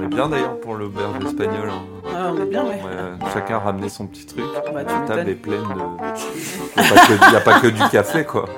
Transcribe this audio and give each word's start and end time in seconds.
On 0.00 0.04
est 0.04 0.08
bien 0.08 0.28
d'ailleurs 0.30 0.58
pour 0.60 0.74
l'auberge 0.76 1.22
espagnole. 1.24 1.68
hein. 1.70 1.82
Ah, 2.14 2.32
on 2.32 2.42
est 2.42 2.46
bien, 2.46 2.64
ouais. 2.64 2.82
Ouais, 2.82 3.30
chacun 3.34 3.56
a 3.56 3.58
ramené 3.58 3.88
son 3.90 4.06
petit 4.06 4.24
truc. 4.24 4.44
Bah, 4.72 4.82
tu 4.84 4.92
La 4.94 5.00
table 5.06 5.28
est 5.30 5.34
pleine 5.34 5.62
de. 5.62 5.68
Il 6.76 6.82
n'y 6.82 6.88
a, 6.88 6.90
pas 6.94 7.06
que- 7.06 7.32
y 7.32 7.36
a 7.36 7.40
pas 7.40 7.60
que 7.60 7.66
du 7.66 7.88
café, 7.90 8.24
quoi. 8.24 8.48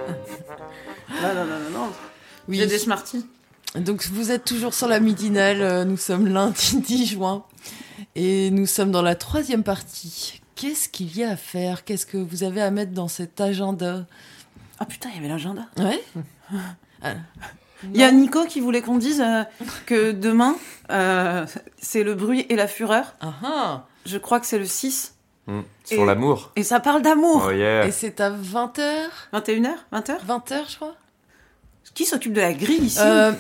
Non, 1.21 1.35
non, 1.35 1.45
non, 1.45 1.59
non, 1.73 1.79
non. 1.81 1.87
Oui. 2.49 2.59
J'ai 2.59 2.67
des 2.67 2.79
Smarties. 2.79 3.27
Donc 3.75 4.05
vous 4.13 4.31
êtes 4.31 4.45
toujours 4.45 4.75
sur 4.75 4.87
la 4.87 5.01
midinale, 5.01 5.63
euh, 5.63 5.85
nous 5.85 5.97
sommes 5.97 6.27
lundi 6.29 6.77
10 6.87 7.07
juin 7.07 7.43
et 8.15 8.51
nous 8.51 8.67
sommes 8.67 8.91
dans 8.91 9.01
la 9.03 9.15
troisième 9.15 9.63
partie. 9.65 10.41
Qu'est-ce 10.57 10.89
qu'il 10.91 11.17
y 11.17 11.25
a 11.25 11.31
à 11.31 11.37
faire? 11.37 11.85
Qu'est-ce 11.85 12.05
que 12.07 12.19
vous 12.19 12.45
avez 12.45 12.61
à 12.61 12.71
mettre 12.71 12.93
dans 12.93 13.09
cet 13.09 13.41
agenda? 13.41 14.05
Ah 14.79 14.85
putain, 14.85 15.09
il 15.11 15.17
y 15.17 15.19
avait 15.21 15.29
l'agenda. 15.29 15.63
Ouais 15.79 16.03
Il 17.93 18.01
y 18.01 18.05
a 18.05 18.11
Nico 18.13 18.45
qui 18.47 18.61
voulait 18.61 18.83
qu'on 18.83 18.99
dise 18.99 19.21
euh, 19.21 19.43
que 19.87 20.13
demain, 20.13 20.57
euh, 20.91 21.45
c'est 21.81 22.03
le 22.05 22.15
bruit 22.15 22.47
et 22.49 22.57
la 22.57 22.67
fureur. 22.69 23.15
Ah 23.21 23.33
ah 23.45 23.87
Je 24.07 24.19
crois 24.19 24.41
que 24.41 24.47
c'est 24.47 24.59
le 24.59 24.67
6. 24.67 25.15
Mm. 25.47 25.61
Sur 25.85 26.03
Et- 26.03 26.07
l'amour. 26.07 26.53
Et 26.57 26.63
ça 26.63 26.79
parle 26.81 27.03
d'amour. 27.03 27.47
Oh 27.49 27.51
yeah. 27.51 27.87
Et 27.87 27.91
c'est 27.91 28.21
à 28.21 28.31
20h 28.31 28.81
21h 29.33 29.71
20h 29.93 30.13
20h 30.27 30.71
je 30.71 30.77
crois 30.77 30.95
Qui 31.95 32.05
s'occupe 32.05 32.33
de 32.33 32.41
la 32.41 32.53
grille 32.53 32.85
ici? 32.85 32.99
Euh, 33.03 33.33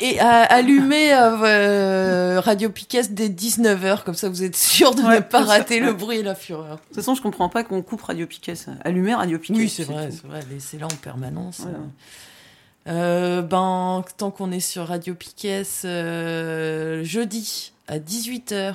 et 0.00 0.18
à 0.18 0.40
allumer 0.44 1.12
euh, 1.12 1.36
euh, 1.42 2.40
Radio 2.40 2.70
Piquet 2.70 3.02
dès 3.10 3.28
19h, 3.28 4.02
comme 4.02 4.14
ça 4.14 4.28
vous 4.30 4.42
êtes 4.42 4.56
sûr 4.56 4.94
de 4.94 5.02
Ouais, 5.02 5.16
ne 5.16 5.20
pas 5.20 5.40
comme 5.40 5.48
ça. 5.48 5.52
rater 5.58 5.78
le 5.80 5.92
bruit 5.92 6.18
et 6.18 6.22
la 6.22 6.34
fureur. 6.34 6.76
De 6.76 6.80
toute 6.86 6.96
façon, 6.96 7.14
je 7.14 7.20
comprends 7.22 7.50
pas 7.50 7.62
qu'on 7.64 7.82
coupe 7.82 8.02
Radio 8.02 8.26
Piquet. 8.26 8.54
ça. 8.54 8.72
Allumer 8.84 9.14
Radio 9.14 9.38
Piquet. 9.38 9.58
Oui, 9.58 9.68
c'est 9.68 9.84
vrai, 9.84 10.08
c'est 10.10 10.26
vrai, 10.26 10.40
laissez-la 10.50 10.86
en 10.86 10.96
permanence. 11.02 11.60
Voilà. 11.60 11.76
Euh, 11.78 11.80
ben, 12.86 14.04
tant 14.16 14.30
qu'on 14.30 14.50
est 14.50 14.60
sur 14.60 14.88
Radio 14.88 15.14
Piquet, 15.14 15.62
euh, 15.84 17.04
jeudi 17.04 17.72
à 17.88 17.98
18h, 17.98 18.74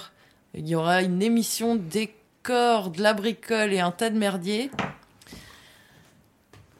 il 0.53 0.67
y 0.67 0.75
aura 0.75 1.01
une 1.01 1.21
émission 1.21 1.75
décor, 1.75 2.91
de 2.91 3.01
la 3.01 3.13
bricole 3.13 3.73
et 3.73 3.79
un 3.79 3.91
tas 3.91 4.09
de 4.09 4.17
merdier. 4.17 4.71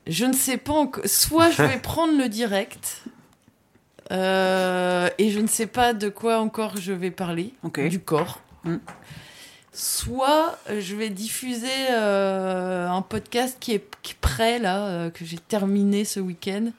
Je 0.06 0.26
ne 0.26 0.34
sais 0.34 0.58
pas 0.58 0.74
encore. 0.74 1.06
Soit 1.06 1.52
je 1.52 1.64
vais 1.64 1.78
prendre 1.82 2.18
le 2.18 2.30
direct. 2.30 3.04
euh, 4.12 5.10
et 5.18 5.32
je 5.32 5.40
ne 5.40 5.48
sais 5.48 5.68
pas 5.68 5.94
de 5.94 6.08
quoi 6.08 6.40
encore 6.40 6.78
je 6.78 6.94
vais 6.94 7.12
parler. 7.12 7.54
Ok. 7.64 7.86
Du 7.90 8.00
corps. 8.00 8.40
Mm. 8.64 8.78
Soit 9.74 10.58
euh, 10.70 10.80
je 10.80 10.96
vais 10.96 11.10
diffuser 11.10 11.68
euh, 11.92 12.88
un 12.88 13.02
podcast 13.02 13.58
qui 13.60 13.74
est, 13.74 13.84
qui 14.02 14.14
est 14.14 14.18
prêt, 14.20 14.60
là, 14.60 14.88
euh, 14.88 15.10
que 15.10 15.26
j'ai 15.26 15.38
terminé 15.38 16.06
ce 16.06 16.22
week-end, 16.22 16.68
euh, 16.68 16.72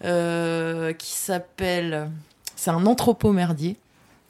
qui 0.00 1.12
s'appelle. 1.12 2.10
C'est 2.56 2.70
un 2.70 2.86
anthropomerdier. 2.86 3.76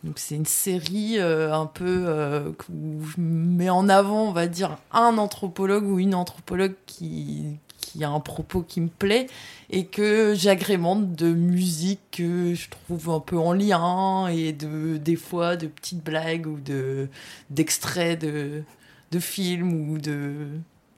Donc 0.07 0.19
c'est 0.21 0.37
une 0.37 0.47
série 0.47 1.19
euh, 1.19 1.53
un 1.53 1.67
peu 1.67 2.05
euh, 2.07 2.51
où 2.73 3.05
je 3.05 3.21
mets 3.21 3.71
en 3.71 3.89
avant, 3.89 4.29
on 4.29 4.33
va 4.33 4.47
dire, 4.47 4.79
un 4.93 5.19
anthropologue 5.19 5.85
ou 5.85 5.99
une 5.99 6.15
anthropologue 6.15 6.75
qui, 6.87 7.57
qui 7.81 8.05
a 8.05 8.11
un 8.11 8.21
propos 8.21 8.63
qui 8.63 8.81
me 8.81 8.89
plaît 8.89 9.27
et 9.71 9.87
que 9.87 10.35
j'agrémente 10.37 11.17
de 11.17 11.33
musique 11.33 12.01
que 12.13 12.55
je 12.55 12.69
trouve 12.71 13.11
un 13.11 13.19
peu 13.19 13.37
en 13.37 13.53
lien 13.53 14.29
et 14.29 14.53
de 14.53 14.97
des 14.97 15.17
fois 15.17 15.57
de 15.57 15.67
petites 15.67 16.05
blagues 16.05 16.47
ou 16.47 16.61
de 16.61 17.09
d'extraits 17.51 18.21
de 18.21 18.63
de 19.11 19.19
films 19.19 19.91
ou 19.91 19.99
de 19.99 20.49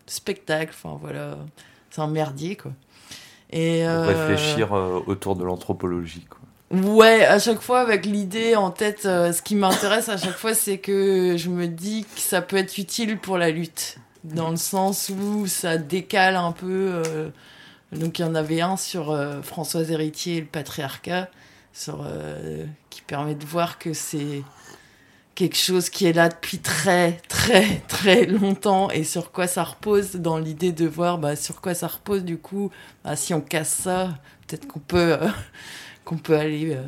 spectacles. 0.07 0.75
Enfin 0.77 0.99
voilà, 1.01 1.39
c'est 1.91 2.03
un 2.03 2.09
merdier 2.09 2.57
quoi. 2.57 2.73
Et 3.51 3.87
euh, 3.87 4.07
réfléchir 4.07 4.75
euh, 4.75 5.01
autour 5.07 5.37
de 5.37 5.45
l'anthropologie, 5.45 6.27
quoi. 6.29 6.41
Ouais, 6.71 7.25
à 7.25 7.39
chaque 7.39 7.63
fois 7.63 7.81
avec 7.81 8.05
l'idée 8.05 8.55
en 8.55 8.71
tête, 8.71 9.07
euh, 9.07 9.33
ce 9.33 9.41
qui 9.41 9.55
m'intéresse 9.55 10.11
à 10.11 10.19
chaque 10.19 10.37
fois, 10.37 10.53
c'est 10.53 10.77
que 10.77 11.35
je 11.39 11.49
me 11.49 11.67
dis 11.67 12.05
que 12.15 12.21
ça 12.21 12.43
peut 12.43 12.59
être 12.59 12.77
utile 12.77 13.19
pour 13.19 13.39
la 13.39 13.49
lutte, 13.51 13.99
dans 14.23 14.51
le 14.51 14.57
sens 14.57 15.09
où 15.09 15.47
ça 15.47 15.79
décale 15.79 16.37
un 16.37 16.53
peu. 16.53 17.03
donc 17.93 18.19
il 18.19 18.23
y 18.23 18.25
en 18.27 18.35
avait 18.35 18.61
un 18.61 18.77
sur 18.77 19.19
Françoise 19.43 19.91
Héritier 19.91 20.37
et 20.37 20.41
le 20.41 20.47
patriarcat, 20.47 21.31
sur, 21.73 22.07
qui 22.91 23.01
permet 23.01 23.35
de 23.35 23.47
voir 23.47 23.79
que 23.79 23.95
c'est 23.95 24.43
quelque 25.39 25.57
chose 25.57 25.89
qui 25.89 26.05
est 26.05 26.13
là 26.13 26.29
depuis 26.29 26.59
très 26.59 27.13
très 27.29 27.81
très 27.87 28.27
longtemps 28.27 28.91
et 28.91 29.05
sur 29.05 29.31
quoi 29.31 29.47
ça 29.47 29.63
repose 29.63 30.17
dans 30.17 30.37
l'idée 30.37 30.73
de 30.73 30.85
voir 30.85 31.19
bah, 31.19 31.37
sur 31.37 31.61
quoi 31.61 31.75
ça 31.75 31.87
repose 31.87 32.25
du 32.25 32.39
coup 32.39 32.73
bah, 33.05 33.15
si 33.15 33.33
on 33.35 33.41
casse 33.41 33.69
ça 33.69 34.19
peut-être 34.45 34.67
qu'on 34.67 34.81
peut 34.81 35.13
euh, 35.13 35.29
qu'on 36.05 36.17
peut 36.17 36.37
aller 36.37 36.75
euh, 36.75 36.83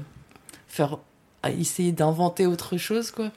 faire 0.66 0.98
essayer 1.46 1.92
d'inventer 1.92 2.46
autre 2.46 2.76
chose 2.76 3.12
quoi. 3.12 3.30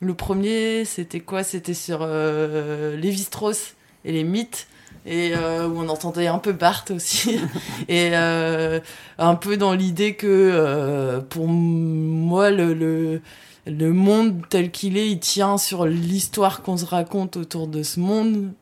Le 0.00 0.12
premier 0.12 0.84
c'était 0.84 1.20
quoi? 1.20 1.44
C'était 1.44 1.72
sur 1.72 2.00
euh, 2.02 2.94
Lévi-Strauss 2.94 3.72
et 4.04 4.12
les 4.12 4.22
mythes 4.22 4.66
et 5.06 5.34
où 5.34 5.80
on 5.80 5.88
entendait 5.88 6.26
un 6.26 6.38
peu 6.38 6.52
Barthes 6.52 6.90
aussi. 6.90 7.40
Et 7.88 8.14
un 8.14 9.34
peu 9.36 9.56
dans 9.56 9.72
l'idée 9.72 10.16
que 10.16 11.20
pour 11.30 11.48
moi 11.48 12.50
le 12.50 13.22
le 13.68 13.92
monde 13.92 14.42
tel 14.48 14.70
qu'il 14.70 14.96
est, 14.96 15.10
il 15.10 15.18
tient 15.20 15.58
sur 15.58 15.84
l'histoire 15.86 16.62
qu'on 16.62 16.76
se 16.76 16.84
raconte 16.84 17.36
autour 17.36 17.66
de 17.66 17.82
ce 17.82 18.00
monde, 18.00 18.52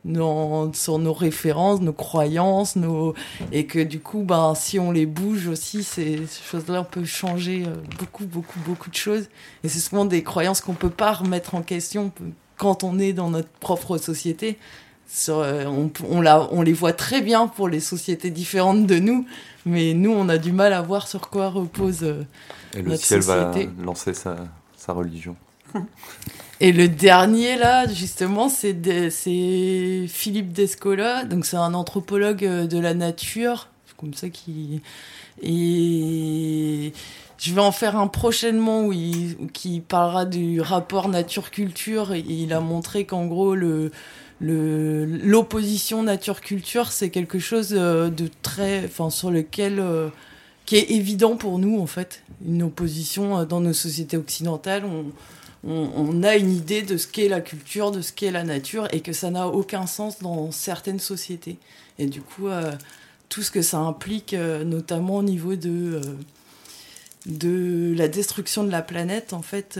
sur 0.73 0.99
nos 0.99 1.13
références, 1.13 1.81
nos 1.81 1.93
croyances, 1.93 2.75
nos 2.75 3.13
et 3.51 3.65
que 3.65 3.79
du 3.79 3.99
coup, 3.99 4.23
ben, 4.23 4.53
si 4.55 4.79
on 4.79 4.91
les 4.91 5.05
bouge 5.05 5.47
aussi, 5.47 5.83
ces 5.83 6.21
choses-là, 6.51 6.81
on 6.81 6.83
peut 6.91 7.05
changer 7.05 7.63
euh, 7.65 7.73
beaucoup, 7.99 8.25
beaucoup, 8.25 8.59
beaucoup 8.65 8.89
de 8.89 8.95
choses. 8.95 9.29
Et 9.63 9.69
c'est 9.69 9.79
souvent 9.79 10.05
des 10.05 10.23
croyances 10.23 10.61
qu'on 10.61 10.73
peut 10.73 10.89
pas 10.89 11.13
remettre 11.13 11.55
en 11.55 11.61
question 11.61 12.11
quand 12.57 12.83
on 12.83 12.99
est 12.99 13.13
dans 13.13 13.29
notre 13.29 13.49
propre 13.59 13.97
société. 13.97 14.57
Sur, 15.09 15.39
euh, 15.39 15.63
on, 15.67 15.89
on, 16.09 16.19
la, 16.19 16.49
on 16.51 16.61
les 16.61 16.73
voit 16.73 16.91
très 16.91 17.21
bien 17.21 17.47
pour 17.47 17.69
les 17.69 17.79
sociétés 17.79 18.29
différentes 18.29 18.85
de 18.85 18.99
nous, 18.99 19.25
mais 19.65 19.93
nous, 19.93 20.11
on 20.11 20.27
a 20.27 20.37
du 20.37 20.51
mal 20.51 20.73
à 20.73 20.81
voir 20.81 21.07
sur 21.07 21.29
quoi 21.29 21.47
repose. 21.49 21.99
euh, 22.03 22.23
Et 22.75 22.81
le 22.81 22.97
ciel 22.97 23.23
société. 23.23 23.69
va 23.77 23.83
lancer 23.85 24.13
sa, 24.13 24.35
religion. 24.93 25.35
Et 26.59 26.71
le 26.71 26.87
dernier, 26.87 27.55
là, 27.55 27.87
justement, 27.87 28.49
c'est 28.49 28.73
de- 28.73 29.09
Philippe 30.07 30.53
Descola. 30.53 31.23
Donc, 31.23 31.45
c'est 31.45 31.57
un 31.57 31.73
anthropologue 31.75 32.43
euh, 32.45 32.65
de 32.67 32.79
la 32.79 32.93
nature. 32.93 33.69
Comme 33.97 34.13
ça 34.13 34.29
qu'il. 34.29 34.81
Et 35.41 36.93
je 37.37 37.53
vais 37.53 37.61
en 37.61 37.71
faire 37.71 37.95
un 37.95 38.07
prochainement 38.07 38.85
où 38.85 38.93
il, 38.93 39.35
qui 39.53 39.81
parlera 39.81 40.25
du 40.25 40.61
rapport 40.61 41.09
nature-culture. 41.09 42.15
Il 42.15 42.53
a 42.53 42.59
montré 42.59 43.05
qu'en 43.05 43.25
gros, 43.25 43.55
le. 43.55 43.91
le- 44.39 45.05
L'opposition 45.05 46.03
nature-culture, 46.03 46.91
c'est 46.91 47.09
quelque 47.09 47.39
chose 47.39 47.73
euh, 47.77 48.09
de 48.09 48.29
très, 48.41 48.85
enfin, 48.85 49.09
sur 49.09 49.31
lequel, 49.31 49.79
euh, 49.79 50.09
qui 50.67 50.75
est 50.75 50.91
évident 50.91 51.37
pour 51.37 51.57
nous 51.57 51.79
en 51.79 51.87
fait, 51.87 52.21
une 52.45 52.61
opposition 52.61 53.39
euh, 53.39 53.45
dans 53.45 53.61
nos 53.61 53.73
sociétés 53.73 54.17
occidentales. 54.17 54.83
On, 54.85 55.05
on, 55.63 56.23
a 56.23 56.35
une 56.35 56.51
idée 56.51 56.83
de 56.83 56.97
ce 56.97 57.07
qu'est 57.07 57.29
la 57.29 57.41
culture, 57.41 57.91
de 57.91 58.01
ce 58.01 58.13
qu'est 58.13 58.31
la 58.31 58.43
nature, 58.43 58.87
et 58.91 59.01
que 59.01 59.11
ça 59.11 59.31
n'a 59.31 59.47
aucun 59.47 59.87
sens 59.87 60.19
dans 60.19 60.51
certaines 60.51 60.99
sociétés. 60.99 61.57
Et 61.97 62.05
du 62.05 62.21
coup, 62.21 62.47
euh, 62.47 62.71
tout 63.27 63.41
ce 63.41 63.49
que 63.49 63.61
ça 63.61 63.79
implique, 63.79 64.33
euh, 64.33 64.63
notamment 64.63 65.17
au 65.17 65.23
niveau 65.23 65.55
de, 65.55 65.99
de 67.25 67.93
la 67.97 68.07
destruction 68.07 68.63
de 68.63 68.71
la 68.71 68.81
planète, 68.81 69.33
en 69.33 69.41
fait, 69.41 69.79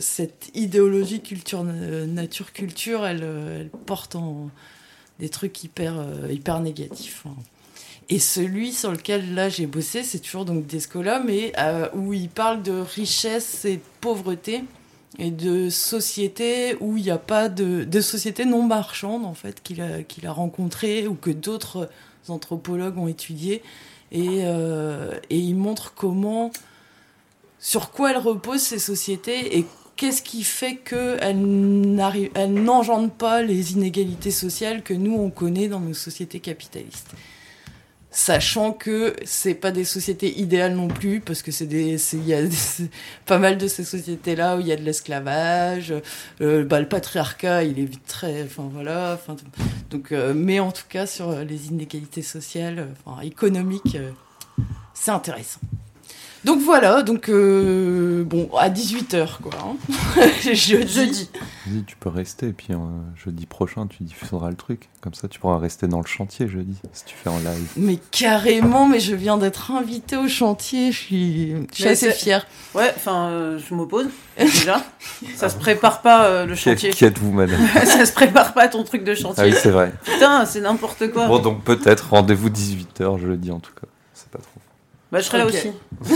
cette 0.00 0.50
idéologie 0.54 1.20
culture, 1.20 1.64
nature-culture, 1.64 3.04
elle, 3.04 3.70
porte 3.84 4.16
en 4.16 4.48
des 5.18 5.28
trucs 5.28 5.62
hyper, 5.64 5.94
hyper 6.30 6.60
négatifs. 6.60 7.24
hein. 7.26 7.34
Et 8.10 8.18
celui 8.18 8.72
sur 8.72 8.90
lequel 8.90 9.34
là 9.34 9.50
j'ai 9.50 9.66
bossé, 9.66 10.02
c'est 10.02 10.20
toujours 10.20 10.46
donc 10.46 10.66
Descola, 10.66 11.20
mais 11.20 11.52
euh, 11.58 11.88
où 11.94 12.14
il 12.14 12.30
parle 12.30 12.62
de 12.62 12.72
richesse 12.72 13.66
et 13.66 13.76
de 13.76 13.82
pauvreté 14.00 14.64
et 15.18 15.30
de 15.30 15.68
société 15.68 16.76
où 16.80 16.96
il 16.96 17.02
n'y 17.02 17.10
a 17.10 17.18
pas 17.18 17.50
de, 17.50 18.00
société 18.00 18.46
non 18.46 18.62
marchande 18.62 19.26
en 19.26 19.34
fait 19.34 19.62
qu'il 19.62 19.82
a, 19.82 20.02
qu'il 20.02 20.26
a 20.26 20.32
rencontré 20.32 21.06
ou 21.06 21.14
que 21.14 21.30
d'autres 21.30 21.90
anthropologues 22.28 22.96
ont 22.96 23.08
étudié. 23.08 23.62
Et, 24.10 24.40
euh, 24.44 25.18
et 25.28 25.36
il 25.36 25.54
montre 25.54 25.92
comment 25.94 26.50
sur 27.58 27.90
quoi 27.90 28.12
elles 28.12 28.16
reposent 28.18 28.62
ces 28.62 28.78
sociétés 28.78 29.58
et 29.58 29.66
qu'est-ce 29.96 30.22
qui 30.22 30.44
fait 30.44 30.76
qu'elle 30.76 31.40
n'arrive, 31.40 32.30
elle 32.34 32.54
n'engendre 32.54 33.10
pas 33.10 33.42
les 33.42 33.72
inégalités 33.72 34.30
sociales 34.30 34.82
que 34.82 34.94
nous 34.94 35.14
on 35.14 35.28
connaît 35.28 35.68
dans 35.68 35.80
nos 35.80 35.92
sociétés 35.92 36.40
capitalistes 36.40 37.10
sachant 38.10 38.72
que 38.72 39.14
c'est 39.24 39.54
pas 39.54 39.70
des 39.70 39.84
sociétés 39.84 40.38
idéales 40.40 40.74
non 40.74 40.88
plus 40.88 41.20
parce 41.20 41.42
que 41.42 41.52
c'est 41.52 41.66
des 41.66 41.96
il 42.14 42.26
y 42.26 42.32
a 42.34 42.42
des- 42.42 42.56
pas 43.26 43.38
mal 43.38 43.58
de 43.58 43.68
ces 43.68 43.84
sociétés 43.84 44.34
là 44.34 44.56
où 44.56 44.60
il 44.60 44.66
y 44.66 44.72
a 44.72 44.76
de 44.76 44.82
l'esclavage 44.82 45.92
euh, 46.40 46.64
bah, 46.64 46.80
le 46.80 46.88
patriarcat 46.88 47.64
il 47.64 47.78
est 47.78 48.06
très 48.06 48.44
enfin 48.44 48.68
voilà 48.72 49.20
donc 49.90 50.12
euh, 50.12 50.32
mais 50.34 50.58
en 50.58 50.72
tout 50.72 50.86
cas 50.88 51.06
sur 51.06 51.32
les 51.44 51.66
inégalités 51.68 52.22
sociales 52.22 52.78
euh, 52.78 52.86
enfin 53.04 53.20
économiques 53.20 53.96
euh, 53.96 54.10
c'est 54.94 55.10
intéressant 55.10 55.60
donc 56.44 56.60
voilà 56.60 57.02
donc 57.02 57.28
euh, 57.28 58.24
bon 58.24 58.48
à 58.58 58.70
18h 58.70 59.38
quoi 59.42 59.52
hein. 59.60 59.76
jeudi, 60.52 60.92
Jeudi. 60.92 61.30
Vas-y, 61.66 61.82
tu 61.84 61.96
peux 61.96 62.08
rester, 62.08 62.46
et 62.48 62.52
puis 62.52 62.68
euh, 62.70 62.76
jeudi 63.22 63.44
prochain, 63.46 63.86
tu 63.86 64.02
diffuseras 64.02 64.48
le 64.50 64.56
truc. 64.56 64.88
Comme 65.00 65.14
ça, 65.14 65.28
tu 65.28 65.38
pourras 65.38 65.58
rester 65.58 65.86
dans 65.86 66.00
le 66.00 66.06
chantier 66.06 66.48
jeudi, 66.48 66.76
si 66.92 67.04
tu 67.04 67.14
fais 67.14 67.28
en 67.30 67.38
live. 67.38 67.68
mais 67.76 67.98
carrément 68.10 68.86
mais 68.88 69.00
je 69.00 69.14
viens 69.14 69.36
d'être 69.36 69.70
invitée 69.70 70.16
au 70.16 70.26
chantier 70.28 70.90
je 70.92 70.98
suis 70.98 71.52
je 71.72 71.74
suis 71.74 71.86
assez 71.88 72.10
fière 72.12 72.46
Ouais, 72.74 72.92
enfin, 72.96 73.28
euh, 73.28 73.58
je 73.58 73.74
m'oppose, 73.74 74.06
déjà. 74.38 74.82
Ça 75.34 75.48
se 75.48 75.56
prépare 75.56 76.02
pas, 76.02 76.26
euh, 76.26 76.46
le 76.46 76.54
chantier. 76.54 76.90
qui 76.90 77.04
êtes-vous, 77.04 77.32
madame 77.32 77.60
ça 77.84 78.04
se 78.06 78.12
prépare 78.12 78.52
pas, 78.54 78.68
ton 78.68 78.84
truc 78.84 79.04
de 79.04 79.12
Ah 79.12 79.14
chantier. 79.14 79.44
oui, 79.44 79.54
c'est 79.60 79.70
vrai. 79.70 79.92
Putain, 80.04 80.44
c'est 80.46 80.60
n'importe 80.60 81.10
quoi. 81.12 81.26
Bon, 81.26 81.38
donc 81.38 81.64
peut-être 81.64 82.10
rendez-vous 82.10 82.48
18h 82.50 83.18
jeudi, 83.20 83.50
en 83.50 83.58
tout 83.60 83.72
cas. 83.72 83.86
Bah, 85.10 85.20
je 85.20 85.24
serai 85.24 85.38
là 85.38 85.46
aussi. 85.46 85.70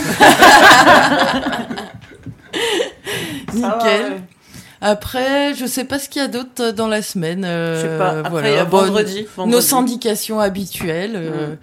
Va, 3.53 3.55
Nickel. 3.55 4.13
ouais. 4.13 4.21
Après, 4.81 5.55
je 5.55 5.65
sais 5.65 5.85
pas 5.85 5.99
ce 5.99 6.09
qu'il 6.09 6.21
y 6.21 6.25
a 6.25 6.29
d'autre 6.29 6.73
dans 6.73 6.89
la 6.89 7.03
semaine. 7.03 7.45
euh, 7.45 7.77
Je 7.77 7.83
sais 7.83 7.99
pas. 7.99 8.19
Après, 8.19 8.31
voilà. 8.31 8.51
il 8.51 8.55
y 8.55 8.59
a 8.59 8.65
Bon, 8.65 8.79
vendredi. 8.83 9.27
Nos 9.47 9.61
syndications 9.61 10.41
habituelles. 10.41 11.13
euh. 11.15 11.55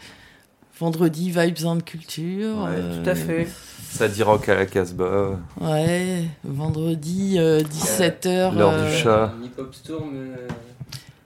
Vendredi, 0.79 1.29
Vibes 1.29 1.65
and 1.65 1.79
Culture. 1.85 2.59
Ouais, 2.59 2.69
euh, 2.77 3.03
Tout 3.03 3.09
à 3.09 3.15
fait. 3.15 3.47
Ça 3.91 4.07
dit 4.07 4.23
rock 4.23 4.47
à 4.47 4.55
la 4.55 4.65
Casbah. 4.65 5.31
Ouais, 5.59 6.23
vendredi, 6.45 7.35
euh, 7.37 7.61
17h. 7.61 8.55
L'heure 8.55 8.81
du 8.85 8.95
chat. 8.95 9.33
Un 9.37 9.43
hip-hop 9.43 9.75
storm. 9.75 10.13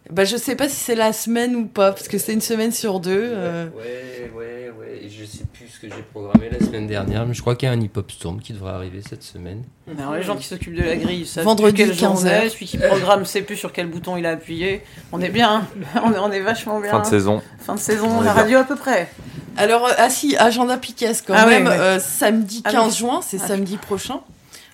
Bah, 0.10 0.26
je 0.26 0.36
sais 0.36 0.56
pas 0.56 0.68
si 0.70 0.76
c'est 0.76 0.96
la 0.96 1.14
semaine 1.14 1.56
ou 1.56 1.66
pas, 1.66 1.92
parce 1.94 2.08
que 2.08 2.18
c'est 2.18 2.34
une 2.34 2.42
semaine 2.42 2.72
sur 2.72 3.00
deux. 3.00 3.12
euh. 3.34 3.68
Ouais, 3.76 4.32
ouais, 4.36 4.72
ouais. 4.78 5.00
Et 5.06 5.10
je 5.10 5.26
sais 5.26 5.44
plus 5.54 5.68
ce 5.70 5.80
que 5.80 5.88
j'ai 5.88 6.02
programmé 6.12 6.50
la 6.50 6.60
semaine 6.60 6.88
dernière, 6.88 7.26
mais 7.26 7.34
je 7.34 7.42
crois 7.42 7.56
qu'il 7.56 7.68
y 7.68 7.72
a 7.72 7.74
un 7.76 7.80
hip-hop 7.80 8.12
storm 8.12 8.40
qui 8.42 8.52
devrait 8.54 8.74
arriver 8.74 9.02
cette 9.08 9.24
semaine. 9.24 9.64
Alors, 9.98 10.14
les 10.16 10.22
gens 10.24 10.36
qui 10.36 10.46
s'occupent 10.46 10.76
de 10.76 10.84
la 10.84 10.98
grille, 10.98 11.26
savent 11.26 11.46
Vendredi, 11.46 11.74
plus 11.84 11.90
quel 11.92 11.98
jour 11.98 12.10
15 12.14 12.24
on 12.24 12.28
est, 12.28 12.34
heures. 12.46 12.52
Celui 12.52 12.66
qui 12.66 12.78
programme 12.78 13.26
sait 13.26 13.42
plus 13.42 13.56
sur 13.56 13.72
quel 13.72 13.88
bouton 13.88 14.18
il 14.18 14.26
a 14.26 14.32
appuyé. 14.32 14.82
On 15.14 15.22
est 15.22 15.30
bien. 15.30 15.50
hein. 15.96 16.02
On 16.04 16.14
est, 16.14 16.20
on 16.20 16.32
est 16.32 16.42
vachement 16.42 16.80
bien. 16.82 16.92
Fin 16.92 17.00
de 17.02 17.06
saison. 17.06 17.42
Fin 17.60 17.76
de 17.76 17.80
saison, 17.80 18.22
la 18.22 18.34
radio 18.34 18.58
à 18.60 18.64
peu 18.66 18.76
près. 18.76 19.10
Alors, 19.56 19.86
euh, 19.88 19.92
ah 19.98 20.10
si, 20.10 20.36
agenda 20.38 20.78
Piquet 20.78 21.12
quand 21.26 21.34
Ah 21.36 21.46
même, 21.46 21.66
ouais. 21.68 21.72
euh, 21.80 22.00
samedi 22.00 22.62
Ah 22.66 22.72
15 22.72 22.84
non. 22.84 22.90
juin, 22.92 23.20
c'est 23.24 23.40
Ah, 23.44 23.48
samedi 23.48 23.78
prochain. 23.78 24.20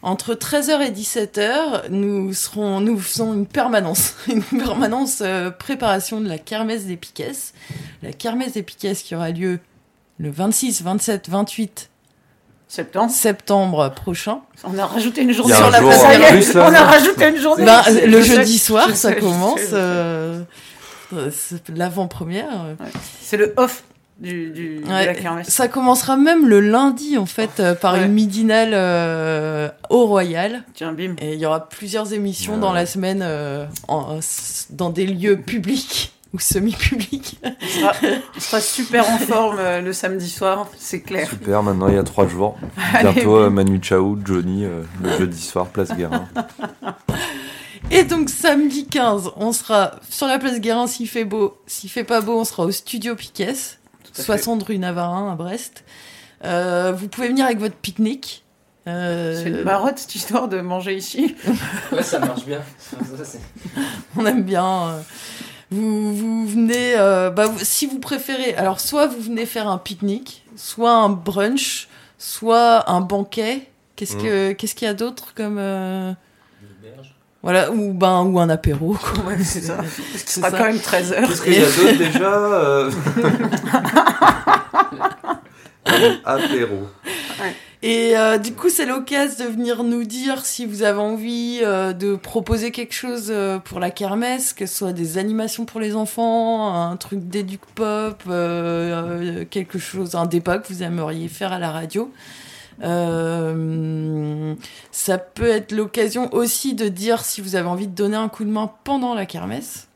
Entre 0.02 0.34
13h 0.34 0.82
et 0.82 0.92
17h, 0.92 1.90
nous 1.90 2.34
serons, 2.34 2.80
nous 2.80 2.98
faisons 3.00 3.34
une 3.34 3.46
permanence, 3.46 4.16
une 4.28 4.44
permanence 4.44 5.20
euh, 5.22 5.52
préparation 5.52 6.22
de 6.22 6.28
la 6.30 6.38
kermesse 6.38 6.86
des 6.86 6.96
Piquets. 6.98 7.32
La 8.02 8.14
kermesse 8.14 8.54
des 8.54 8.64
Piquets 8.64 8.96
qui 8.96 9.14
aura 9.16 9.32
lieu 9.32 9.60
le 10.20 10.32
26, 10.32 10.84
27, 10.84 11.30
28 11.30 11.90
Septembre. 12.68 13.12
septembre 13.12 13.90
prochain. 13.96 14.42
On 14.64 14.78
a 14.78 14.86
rajouté 14.86 15.22
une 15.24 15.32
journée 15.34 15.56
sur 15.56 15.70
la 15.72 15.80
jour 15.80 15.90
place. 15.90 16.02
en 16.02 16.06
Ça 16.08 16.14
y 16.16 16.22
est, 16.22 16.30
plus, 16.32 16.54
là. 16.54 16.68
on 16.70 16.74
a 16.74 16.84
rajouté 16.84 17.28
une 17.30 17.38
journée. 17.38 17.66
Ben, 17.66 17.82
sais, 17.84 18.06
le 18.08 18.22
je 18.22 18.26
sais, 18.28 18.36
jeudi 18.36 18.60
soir, 18.60 18.88
je 18.90 18.94
ça 18.94 19.10
sais, 19.10 19.16
commence. 19.20 19.60
euh, 19.74 20.44
c'est 21.32 21.68
l'avant-première. 21.70 22.68
C'est 23.22 23.38
le 23.38 23.54
off 23.58 23.84
du, 24.20 24.52
du, 24.52 24.82
Ouais. 24.88 25.02
de 25.02 25.06
la 25.08 25.16
kermesse. 25.16 25.48
Ça 25.50 25.68
commencera 25.68 26.18
même 26.18 26.48
le 26.48 26.60
lundi, 26.60 27.18
en 27.18 27.26
fait, 27.26 27.60
euh, 27.60 27.74
par 27.76 27.94
Ouais. 27.94 28.06
une 28.06 28.12
midinale 28.14 28.72
euh, 28.74 29.70
au 29.90 30.06
Royal. 30.06 30.64
Tiens, 30.74 30.92
bim. 30.94 31.16
Et 31.22 31.34
il 31.34 31.40
y 31.40 31.46
aura 31.46 31.70
plusieurs 31.70 32.14
émissions 32.14 32.56
Ouais. 32.56 32.60
dans 32.60 32.74
la 32.74 32.86
semaine 32.86 33.22
euh, 33.24 33.66
en- 33.88 34.20
dans 34.72 34.90
des 34.90 35.06
lieux 35.08 35.38
publics 35.40 36.14
ou 36.34 36.40
semi-publics. 36.40 37.40
On 37.44 37.68
sera, 37.68 37.92
on 38.36 38.40
sera 38.40 38.62
super 38.62 39.10
en 39.10 39.18
forme 39.18 39.58
euh, 39.60 39.82
le 39.82 39.94
samedi 39.94 40.30
soir, 40.30 40.68
c'est 40.78 41.02
clair. 41.02 41.28
Super, 41.30 41.64
maintenant 41.64 41.88
il 41.88 41.96
y 41.96 41.98
a 41.98 42.04
trois 42.04 42.28
jours. 42.28 42.56
Bientôt 43.02 43.38
euh. 43.38 43.50
Manu 43.50 43.80
Chao, 43.82 44.18
Johnny, 44.24 44.64
euh, 44.66 44.84
le 45.02 45.18
jeudi 45.18 45.42
soir, 45.42 45.68
place 45.68 45.90
Guérin. 45.96 46.28
Et 47.92 48.04
donc 48.04 48.30
samedi 48.30 48.86
15, 48.86 49.32
on 49.38 49.52
sera 49.52 49.94
sur 50.10 50.28
la 50.28 50.38
place 50.38 50.60
Guérin 50.60 50.86
s'il 50.86 51.08
fait 51.08 51.26
beau. 51.26 51.58
S'il 51.66 51.90
fait 51.90 52.04
pas 52.04 52.22
beau, 52.22 52.40
on 52.40 52.44
sera 52.44 52.64
au 52.66 52.72
studio 52.72 53.16
Piquet. 53.16 53.54
60 54.24 54.64
rue 54.64 54.78
Navarin 54.78 55.32
à 55.32 55.36
Brest. 55.36 55.84
Euh, 56.46 56.92
vous 56.96 57.08
pouvez 57.08 57.28
venir 57.30 57.46
avec 57.46 57.60
votre 57.60 57.76
pique-nique. 57.76 58.44
Euh, 58.88 59.36
C'est 59.44 59.50
une 59.50 59.64
marotte 59.64 59.98
cette 60.00 60.16
histoire 60.16 60.48
de 60.48 60.62
manger 60.62 60.96
ici. 60.96 61.36
Ouais, 61.92 62.02
ça 62.04 62.20
marche 62.20 62.46
bien. 62.46 62.62
On 64.18 64.26
aime 64.26 64.44
bien. 64.44 64.66
euh, 64.90 65.02
Vous, 65.72 66.16
vous 66.16 66.48
venez, 66.48 66.96
euh, 66.98 67.30
bah, 67.30 67.52
si 67.62 67.86
vous 67.86 68.00
préférez, 68.00 68.56
alors 68.56 68.80
soit 68.80 69.08
vous 69.08 69.20
venez 69.22 69.46
faire 69.46 69.68
un 69.68 69.78
pique-nique, 69.78 70.44
soit 70.56 70.94
un 70.94 71.10
brunch, 71.10 71.88
soit 72.18 72.90
un 72.90 73.02
banquet. 73.02 73.70
Qu'est-ce 73.96 74.16
Mm. 74.16 74.22
que 74.22 74.52
qu'est-ce 74.54 74.76
qu'il 74.76 74.88
y 74.88 74.90
a 74.90 74.94
d'autre 74.94 75.34
comme 75.36 75.58
euh, 75.60 76.14
Une 76.62 76.90
auberge. 76.90 77.14
Voilà 77.42 77.72
ou 77.72 77.94
ben 77.94 78.24
ou 78.24 78.38
un 78.40 78.50
apéro. 78.50 78.96
quoi. 78.96 79.24
Ouais, 79.28 79.38
c'est 79.44 79.62
ça. 79.62 79.76
Parce 79.78 79.96
qu'il 79.96 80.04
C'est 80.26 80.40
sera 80.42 80.52
ça. 80.52 80.58
quand 80.58 80.66
même 80.66 80.78
13h. 80.78 81.28
Qu'est-ce 81.28 81.42
qu'il 81.42 81.54
y 81.54 81.58
a 81.58 81.66
d'autre 81.66 81.98
déjà 81.98 82.34
euh 82.34 82.92
Apéro. 86.26 86.88
Et 87.82 88.18
euh, 88.18 88.38
du 88.38 88.52
coup, 88.54 88.70
c'est 88.70 88.86
l'occasion 88.86 89.46
de 89.46 89.50
venir 89.52 89.84
nous 89.84 90.04
dire 90.04 90.46
si 90.46 90.66
vous 90.66 90.84
avez 90.84 91.00
envie 91.00 91.62
euh, 91.64 91.94
de 91.94 92.16
proposer 92.18 92.72
quelque 92.72 92.94
chose 92.94 93.28
euh, 93.30 93.58
pour 93.58 93.80
la 93.80 93.90
kermesse, 93.90 94.52
que 94.54 94.66
ce 94.66 94.76
soit 94.76 94.92
des 94.94 95.18
animations 95.18 95.64
pour 95.66 95.80
les 95.80 95.96
enfants, 95.96 96.76
un 96.76 96.98
truc 96.98 97.28
d'éduc 97.30 97.62
pop, 97.76 98.22
euh, 98.28 99.42
euh, 99.42 99.46
quelque 99.50 99.80
chose, 99.80 100.16
un 100.16 100.26
débat 100.26 100.58
que 100.60 100.68
vous 100.72 100.84
aimeriez 100.84 101.30
faire 101.30 101.54
à 101.54 101.60
la 101.60 101.72
radio. 101.72 102.12
Euh, 102.82 104.56
ça 104.92 105.18
peut 105.18 105.50
être 105.50 105.72
l'occasion 105.72 106.34
aussi 106.34 106.76
de 106.76 106.88
dire 106.88 107.26
si 107.26 107.42
vous 107.42 107.56
avez 107.56 107.68
envie 107.68 107.88
de 107.88 107.96
donner 107.96 108.16
un 108.16 108.30
coup 108.30 108.44
de 108.44 108.50
main 108.50 108.72
pendant 108.84 109.14
la 109.14 109.26
kermesse, 109.26 109.88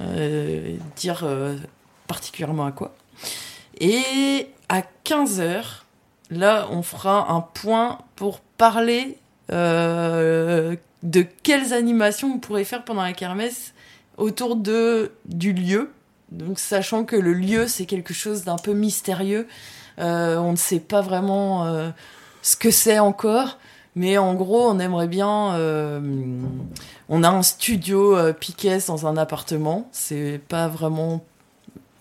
euh, 0.00 0.76
dire 0.96 1.22
euh, 1.24 1.56
particulièrement 2.06 2.66
à 2.66 2.72
quoi. 2.72 2.94
Et 3.80 4.48
à 4.68 4.82
15h, 5.04 5.62
là, 6.30 6.68
on 6.70 6.82
fera 6.82 7.32
un 7.32 7.40
point 7.40 7.98
pour 8.16 8.40
parler 8.40 9.18
de 9.48 10.78
quelles 11.42 11.74
animations 11.74 12.32
on 12.34 12.38
pourrait 12.38 12.64
faire 12.64 12.84
pendant 12.84 13.02
la 13.02 13.12
kermesse 13.12 13.74
autour 14.16 14.56
de, 14.56 15.12
du 15.26 15.52
lieu. 15.52 15.90
Donc, 16.30 16.58
sachant 16.58 17.04
que 17.04 17.16
le 17.16 17.34
lieu, 17.34 17.66
c'est 17.66 17.84
quelque 17.84 18.14
chose 18.14 18.44
d'un 18.44 18.56
peu 18.56 18.72
mystérieux. 18.72 19.46
On 19.98 20.52
ne 20.52 20.56
sait 20.56 20.80
pas 20.80 21.02
vraiment 21.02 21.92
ce 22.42 22.56
que 22.56 22.70
c'est 22.70 22.98
encore. 22.98 23.58
Mais 23.94 24.18
en 24.18 24.34
gros, 24.34 24.68
on 24.68 24.78
aimerait 24.78 25.08
bien. 25.08 25.54
euh, 25.54 26.00
on 27.08 27.22
a 27.22 27.28
un 27.28 27.42
studio 27.42 28.16
euh, 28.16 28.32
Piquet 28.32 28.78
dans 28.86 29.06
un 29.06 29.16
appartement. 29.16 29.88
C'est 29.92 30.40
pas 30.48 30.68
vraiment. 30.68 31.24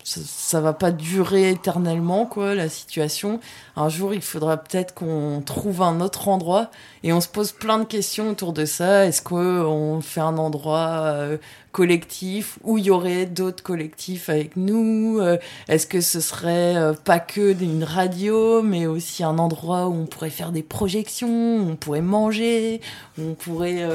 Ça, 0.04 0.22
ça 0.26 0.62
va 0.62 0.74
pas 0.74 0.92
durer 0.92 1.50
éternellement, 1.50 2.26
quoi, 2.26 2.56
la 2.56 2.70
situation. 2.70 3.40
Un 3.76 3.90
jour, 3.90 4.14
il 4.14 4.22
faudra 4.22 4.58
peut-être 4.58 4.94
qu'on 4.94 5.42
trouve 5.46 5.82
un 5.82 6.02
autre 6.02 6.28
endroit. 6.28 6.72
Et 7.04 7.14
on 7.14 7.22
se 7.22 7.28
pose 7.28 7.52
plein 7.52 7.80
de 7.80 7.86
questions 7.86 8.30
autour 8.30 8.54
de 8.54 8.66
ça. 8.66 9.06
Est-ce 9.06 9.22
qu'on 9.22 10.02
fait 10.02 10.20
un 10.20 10.38
endroit 10.38 11.04
euh, 11.04 11.38
collectif 11.72 12.60
où 12.64 12.78
il 12.78 12.86
y 12.86 12.92
aurait 12.92 13.26
d'autres 13.26 13.64
collectifs 13.64 14.30
avec 14.30 14.56
nous? 14.56 15.20
Euh, 15.20 15.38
Est-ce 15.70 15.88
que 15.88 16.02
ce 16.02 16.20
serait 16.20 16.76
euh, 16.76 16.94
pas 16.94 17.20
que 17.20 17.56
une 17.62 17.84
radio, 17.84 18.62
mais 18.62 18.88
aussi 18.88 19.24
un 19.24 19.38
endroit 19.38 19.88
où 19.88 19.94
on 19.94 20.06
pourrait 20.06 20.30
faire 20.30 20.52
des 20.52 20.64
projections, 20.64 21.58
où 21.58 21.70
on 21.70 21.76
pourrait 21.76 22.02
manger, 22.02 22.82
où 23.18 23.32
on 23.32 23.34
pourrait 23.34 23.88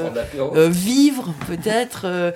vivre 0.69 1.35
peut-être 1.47 2.33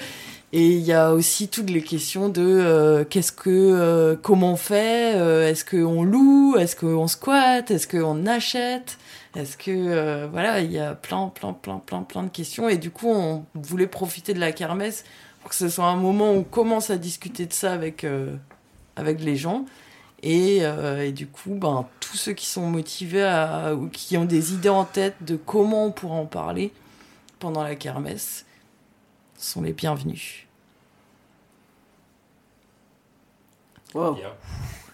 et 0.53 0.73
il 0.73 0.81
y 0.81 0.93
a 0.93 1.13
aussi 1.13 1.47
toutes 1.47 1.71
les 1.71 1.83
questions 1.83 2.29
de 2.29 2.43
euh, 2.43 3.05
qu'est-ce 3.05 3.31
que 3.31 3.51
euh, 3.51 4.17
comment 4.21 4.55
on 4.55 4.57
fait 4.57 5.15
euh, 5.15 5.49
est-ce 5.49 5.65
qu'on 5.65 6.03
loue 6.03 6.57
est-ce 6.57 6.75
qu'on 6.75 7.07
squatte 7.07 7.71
est-ce 7.71 7.87
qu'on 7.87 8.27
achète 8.27 8.99
est-ce 9.37 9.57
que 9.57 10.27
voilà 10.27 10.61
il 10.61 10.73
y 10.73 10.81
a 10.81 10.97
plein 10.97 11.29
plein 11.29 11.53
plein 11.53 11.79
plein 11.79 12.03
plein 12.03 12.25
de 12.25 12.29
questions. 12.31 12.69
Et 12.69 12.79
du 12.79 12.91
coup 12.91 13.09
on 13.09 13.45
voulait 13.55 13.87
profiter 13.87 14.35
de 14.35 14.41
la 14.41 14.51
kermesse 14.51 15.05
pour 15.41 15.51
que 15.51 15.57
ce 15.57 15.69
soit 15.69 15.87
un 15.87 15.97
moment 15.97 16.33
où 16.33 16.39
on 16.39 16.43
commence 16.43 16.91
à 16.91 16.97
discuter 16.97 17.47
de 17.47 17.53
ça 17.53 17.73
avec 17.73 18.05
avec 18.97 19.21
les 19.21 19.37
gens. 19.37 19.67
Et, 20.25 20.63
du 21.13 21.29
coup 21.29 21.55
ben 21.55 21.87
tous 22.01 22.17
ceux 22.17 22.33
qui 22.33 22.47
sont 22.47 22.67
motivés 22.67 23.71
ou 23.79 23.87
qui 23.87 24.17
ont 24.17 24.25
des 24.25 24.53
idées 24.53 24.69
en 24.69 24.85
tête 24.85 25.15
de 25.21 25.37
comment 25.37 25.87
on 25.87 25.93
pourra 25.93 26.17
en 26.17 26.27
parler 26.27 26.73
pendant 27.39 27.63
la 27.63 27.77
kermesse 27.77 28.47
sont 29.45 29.63
les 29.63 29.73
bienvenus. 29.73 30.47
Wow, 33.95 34.19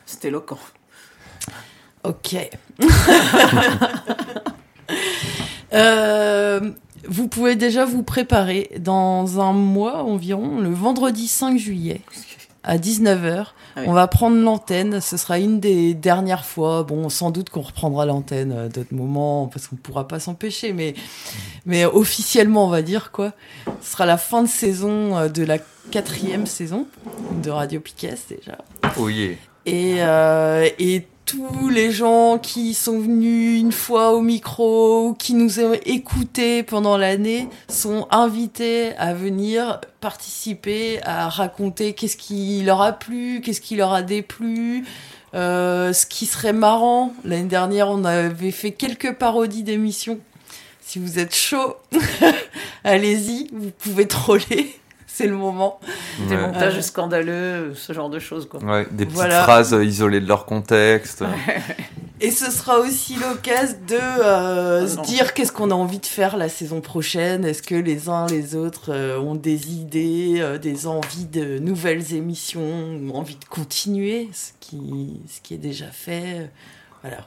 c'est 0.06 0.26
éloquent. 0.26 0.58
Ok. 2.04 2.36
Euh, 5.72 6.70
vous 7.08 7.26
pouvez 7.26 7.56
déjà 7.56 7.84
vous 7.84 8.04
préparer 8.04 8.70
dans 8.78 9.40
un 9.40 9.52
mois 9.52 10.04
environ, 10.04 10.60
le 10.60 10.70
vendredi 10.70 11.26
5 11.26 11.58
juillet 11.58 12.00
à 12.66 12.76
19h. 12.76 13.46
Ah 13.76 13.80
oui. 13.80 13.84
On 13.86 13.92
va 13.92 14.06
prendre 14.08 14.36
l'antenne. 14.36 15.00
Ce 15.00 15.16
sera 15.16 15.38
une 15.38 15.60
des 15.60 15.94
dernières 15.94 16.44
fois. 16.44 16.82
Bon, 16.82 17.08
sans 17.08 17.30
doute 17.30 17.48
qu'on 17.48 17.62
reprendra 17.62 18.04
l'antenne 18.04 18.52
à 18.52 18.68
d'autres 18.68 18.94
moments 18.94 19.46
parce 19.46 19.68
qu'on 19.68 19.76
pourra 19.76 20.08
pas 20.08 20.20
s'empêcher, 20.20 20.72
mais, 20.72 20.94
mais 21.64 21.84
officiellement, 21.84 22.66
on 22.66 22.70
va 22.70 22.82
dire 22.82 23.12
quoi. 23.12 23.32
Ce 23.80 23.92
sera 23.92 24.04
la 24.04 24.18
fin 24.18 24.42
de 24.42 24.48
saison 24.48 25.16
euh, 25.16 25.28
de 25.28 25.44
la 25.44 25.58
quatrième 25.90 26.46
saison 26.46 26.86
de 27.42 27.50
Radio 27.50 27.80
Piquet 27.80 28.14
déjà. 28.28 28.58
Oh 28.98 29.08
yeah. 29.08 29.36
Et, 29.64 29.96
euh, 29.98 30.68
et 30.78 31.06
tous 31.26 31.68
les 31.68 31.90
gens 31.90 32.38
qui 32.38 32.72
sont 32.72 33.00
venus 33.00 33.60
une 33.60 33.72
fois 33.72 34.12
au 34.12 34.20
micro, 34.20 35.08
ou 35.08 35.14
qui 35.14 35.34
nous 35.34 35.58
ont 35.58 35.74
écoutés 35.84 36.62
pendant 36.62 36.96
l'année, 36.96 37.48
sont 37.68 38.06
invités 38.10 38.96
à 38.96 39.12
venir 39.12 39.80
participer, 40.00 41.02
à 41.02 41.28
raconter 41.28 41.94
qu'est-ce 41.94 42.16
qui 42.16 42.62
leur 42.62 42.80
a 42.80 42.92
plu, 42.92 43.40
qu'est-ce 43.44 43.60
qui 43.60 43.74
leur 43.74 43.92
a 43.92 44.02
déplu. 44.02 44.84
Euh, 45.34 45.92
ce 45.92 46.06
qui 46.06 46.26
serait 46.26 46.52
marrant, 46.52 47.12
l'année 47.24 47.48
dernière, 47.48 47.90
on 47.90 48.04
avait 48.04 48.52
fait 48.52 48.70
quelques 48.70 49.14
parodies 49.14 49.64
d'émissions. 49.64 50.20
Si 50.80 51.00
vous 51.00 51.18
êtes 51.18 51.34
chaud, 51.34 51.74
allez-y, 52.84 53.48
vous 53.52 53.72
pouvez 53.72 54.06
troller, 54.06 54.78
c'est 55.16 55.26
le 55.26 55.34
moment. 55.36 55.80
Des 56.28 56.36
montages 56.36 56.76
Euh. 56.76 56.82
scandaleux, 56.82 57.72
ce 57.74 57.94
genre 57.94 58.10
de 58.10 58.18
choses, 58.18 58.46
quoi. 58.46 58.60
Ouais, 58.62 58.86
des 58.90 59.04
petites 59.06 59.16
Voilà. 59.16 59.42
phrases 59.44 59.74
isolées 59.82 60.20
de 60.20 60.28
leur 60.28 60.44
contexte. 60.44 61.24
Et 62.20 62.30
ce 62.30 62.50
sera 62.50 62.78
aussi 62.80 63.14
l'occasion 63.16 63.76
de 63.88 63.94
euh, 63.94 64.82
Ah 64.84 64.88
se 64.88 65.00
dire 65.06 65.32
qu'est-ce 65.34 65.52
qu'on 65.52 65.70
a 65.70 65.74
envie 65.74 65.98
de 66.00 66.06
faire 66.06 66.36
la 66.36 66.48
saison 66.50 66.80
prochaine. 66.82 67.44
Est-ce 67.46 67.62
que 67.62 67.74
les 67.74 68.08
uns 68.10 68.26
les 68.26 68.54
autres 68.56 68.90
euh, 68.92 69.18
ont 69.18 69.34
des 69.34 69.72
idées, 69.72 70.36
euh, 70.40 70.58
des 70.58 70.86
envies 70.86 71.26
de 71.26 71.58
nouvelles 71.58 72.14
émissions, 72.14 72.98
ou 73.02 73.10
envie 73.14 73.36
de 73.36 73.44
continuer 73.46 74.28
ce 74.34 74.52
qui, 74.60 75.20
ce 75.28 75.40
qui 75.42 75.54
est 75.54 75.58
déjà 75.58 75.86
fait. 75.86 76.50
Voilà. 77.02 77.26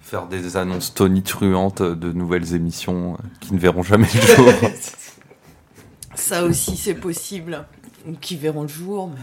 Faire 0.00 0.26
des 0.26 0.56
annonces 0.56 0.94
tonitruantes 0.94 1.82
de 1.82 2.12
nouvelles 2.12 2.54
émissions 2.54 3.16
qui 3.40 3.54
ne 3.54 3.58
verront 3.60 3.82
jamais 3.84 4.08
le 4.14 4.20
jour. 4.20 4.52
Ça 6.28 6.44
aussi, 6.44 6.76
c'est 6.76 6.94
possible. 6.94 7.64
Ou 8.08 8.12
Qui 8.12 8.36
verront 8.36 8.62
le 8.62 8.68
jour. 8.68 9.08
Mais... 9.08 9.20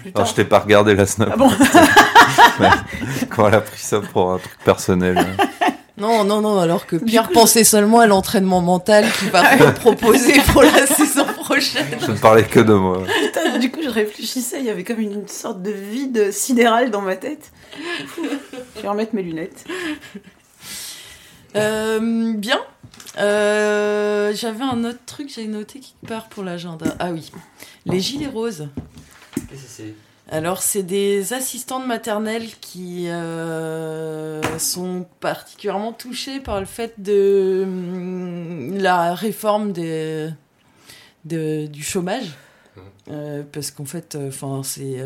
Plus 0.00 0.10
Alors, 0.14 0.14
tard. 0.14 0.26
je 0.26 0.34
t'ai 0.34 0.44
pas 0.44 0.58
regardé 0.60 0.94
la 0.94 1.06
snap. 1.06 1.30
Ah 1.32 1.36
bon 1.36 1.50
Quand 3.30 3.48
elle 3.48 3.54
a 3.54 3.60
pris 3.60 3.80
ça 3.80 4.00
pour 4.00 4.32
un 4.32 4.38
truc 4.38 4.56
personnel. 4.64 5.26
Non, 5.98 6.24
non, 6.24 6.40
non, 6.42 6.58
alors 6.58 6.86
que 6.86 6.96
Pierre 6.96 7.30
pensait 7.30 7.64
seulement 7.64 8.00
à 8.00 8.06
l'entraînement 8.06 8.60
mental 8.60 9.06
qu'il 9.18 9.30
va 9.30 9.56
nous 9.56 9.72
proposer 9.72 10.34
pour 10.52 10.62
la 10.62 10.86
saison 10.86 11.24
prochaine. 11.24 11.86
Je 12.00 12.12
ne 12.12 12.18
parlais 12.18 12.44
que 12.44 12.60
de 12.60 12.74
moi. 12.74 13.02
Putain, 13.22 13.58
du 13.58 13.70
coup, 13.70 13.80
je 13.82 13.88
réfléchissais, 13.88 14.58
il 14.60 14.66
y 14.66 14.70
avait 14.70 14.84
comme 14.84 15.00
une, 15.00 15.12
une 15.12 15.28
sorte 15.28 15.62
de 15.62 15.70
vide 15.70 16.32
sidéral 16.32 16.90
dans 16.90 17.00
ma 17.00 17.16
tête. 17.16 17.50
Je 18.76 18.82
vais 18.82 18.88
remettre 18.88 19.14
mes 19.14 19.22
lunettes. 19.22 19.64
Euh, 21.54 22.32
bien. 22.34 22.60
Euh, 23.18 24.32
J'avais 24.34 24.64
un 24.64 24.84
autre 24.84 24.98
truc, 25.06 25.30
j'ai 25.34 25.46
noté 25.46 25.80
quelque 25.80 26.08
part 26.08 26.28
pour 26.28 26.44
l'agenda. 26.44 26.94
Ah 26.98 27.10
oui, 27.12 27.30
les 27.86 28.00
gilets 28.00 28.26
roses. 28.26 28.68
Qu'est-ce 29.48 29.62
que 29.62 29.68
c'est? 29.68 29.94
Alors, 30.28 30.60
c'est 30.60 30.82
des 30.82 31.32
assistantes 31.34 31.86
maternelles 31.86 32.48
qui 32.60 33.08
euh, 33.08 34.42
sont 34.58 35.06
particulièrement 35.20 35.92
touchées 35.92 36.40
par 36.40 36.58
le 36.58 36.66
fait 36.66 36.94
de 36.98 37.62
hum, 37.64 38.76
la 38.76 39.14
réforme 39.14 39.70
des, 39.72 40.28
de- 41.24 41.66
du 41.66 41.82
chômage. 41.84 42.34
Euh, 43.08 43.44
parce 43.52 43.70
qu'en 43.70 43.84
fait, 43.84 44.18
enfin, 44.28 44.62
c'est 44.64 45.00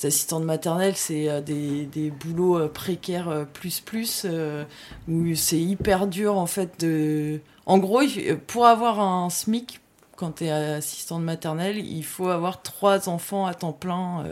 les 0.00 0.06
assistantes 0.08 0.44
maternelles, 0.44 0.96
c'est 0.96 1.28
euh, 1.28 1.40
des, 1.40 1.86
des 1.86 2.10
boulots 2.10 2.58
euh, 2.58 2.68
précaires 2.68 3.28
euh, 3.28 3.44
plus 3.44 3.80
plus 3.80 4.26
où 5.08 5.34
c'est 5.34 5.60
hyper 5.60 6.06
dur 6.06 6.36
en 6.36 6.46
fait 6.46 6.80
de. 6.80 7.40
En 7.66 7.78
gros, 7.78 8.00
pour 8.46 8.66
avoir 8.66 9.00
un 9.00 9.30
SMIC, 9.30 9.80
quand 10.16 10.36
tu 10.36 10.44
es 10.44 10.50
assistante 10.50 11.22
maternelle, 11.22 11.78
il 11.78 12.04
faut 12.04 12.28
avoir 12.28 12.62
trois 12.62 13.08
enfants 13.08 13.46
à 13.46 13.54
temps 13.54 13.72
plein 13.72 14.24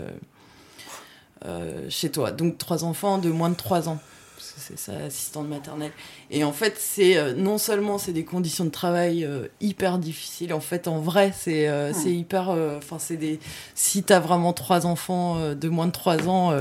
chez 1.89 2.11
toi. 2.11 2.33
Donc 2.33 2.59
trois 2.59 2.83
enfants 2.83 3.19
de 3.19 3.31
moins 3.31 3.51
de 3.51 3.55
trois 3.55 3.89
ans. 3.89 3.99
Parce 4.39 4.53
que 4.53 4.61
c'est 4.61 4.79
ça, 4.79 4.93
assistante 5.05 5.49
maternelle. 5.49 5.91
Et 6.31 6.45
en 6.45 6.53
fait, 6.53 6.77
c'est 6.79 7.17
euh, 7.17 7.35
non 7.35 7.59
seulement 7.59 7.99
c'est 7.99 8.13
des 8.13 8.25
conditions 8.25 8.65
de 8.65 8.71
travail 8.71 9.25
euh, 9.25 9.49
hyper 9.61 9.99
difficiles. 9.99 10.55
En 10.55 10.61
fait, 10.61 10.87
en 10.87 11.01
vrai, 11.01 11.33
c'est 11.37 11.69
euh, 11.69 11.93
c'est 11.93 12.15
hyper. 12.15 12.51
Enfin, 12.77 13.01
c'est 13.01 13.17
des. 13.17 13.41
Si 13.75 14.05
t'as 14.05 14.21
vraiment 14.21 14.53
trois 14.53 14.87
enfants 14.87 15.55
de 15.55 15.69
moins 15.69 15.87
de 15.87 15.93
trois 15.93 16.29
ans. 16.29 16.53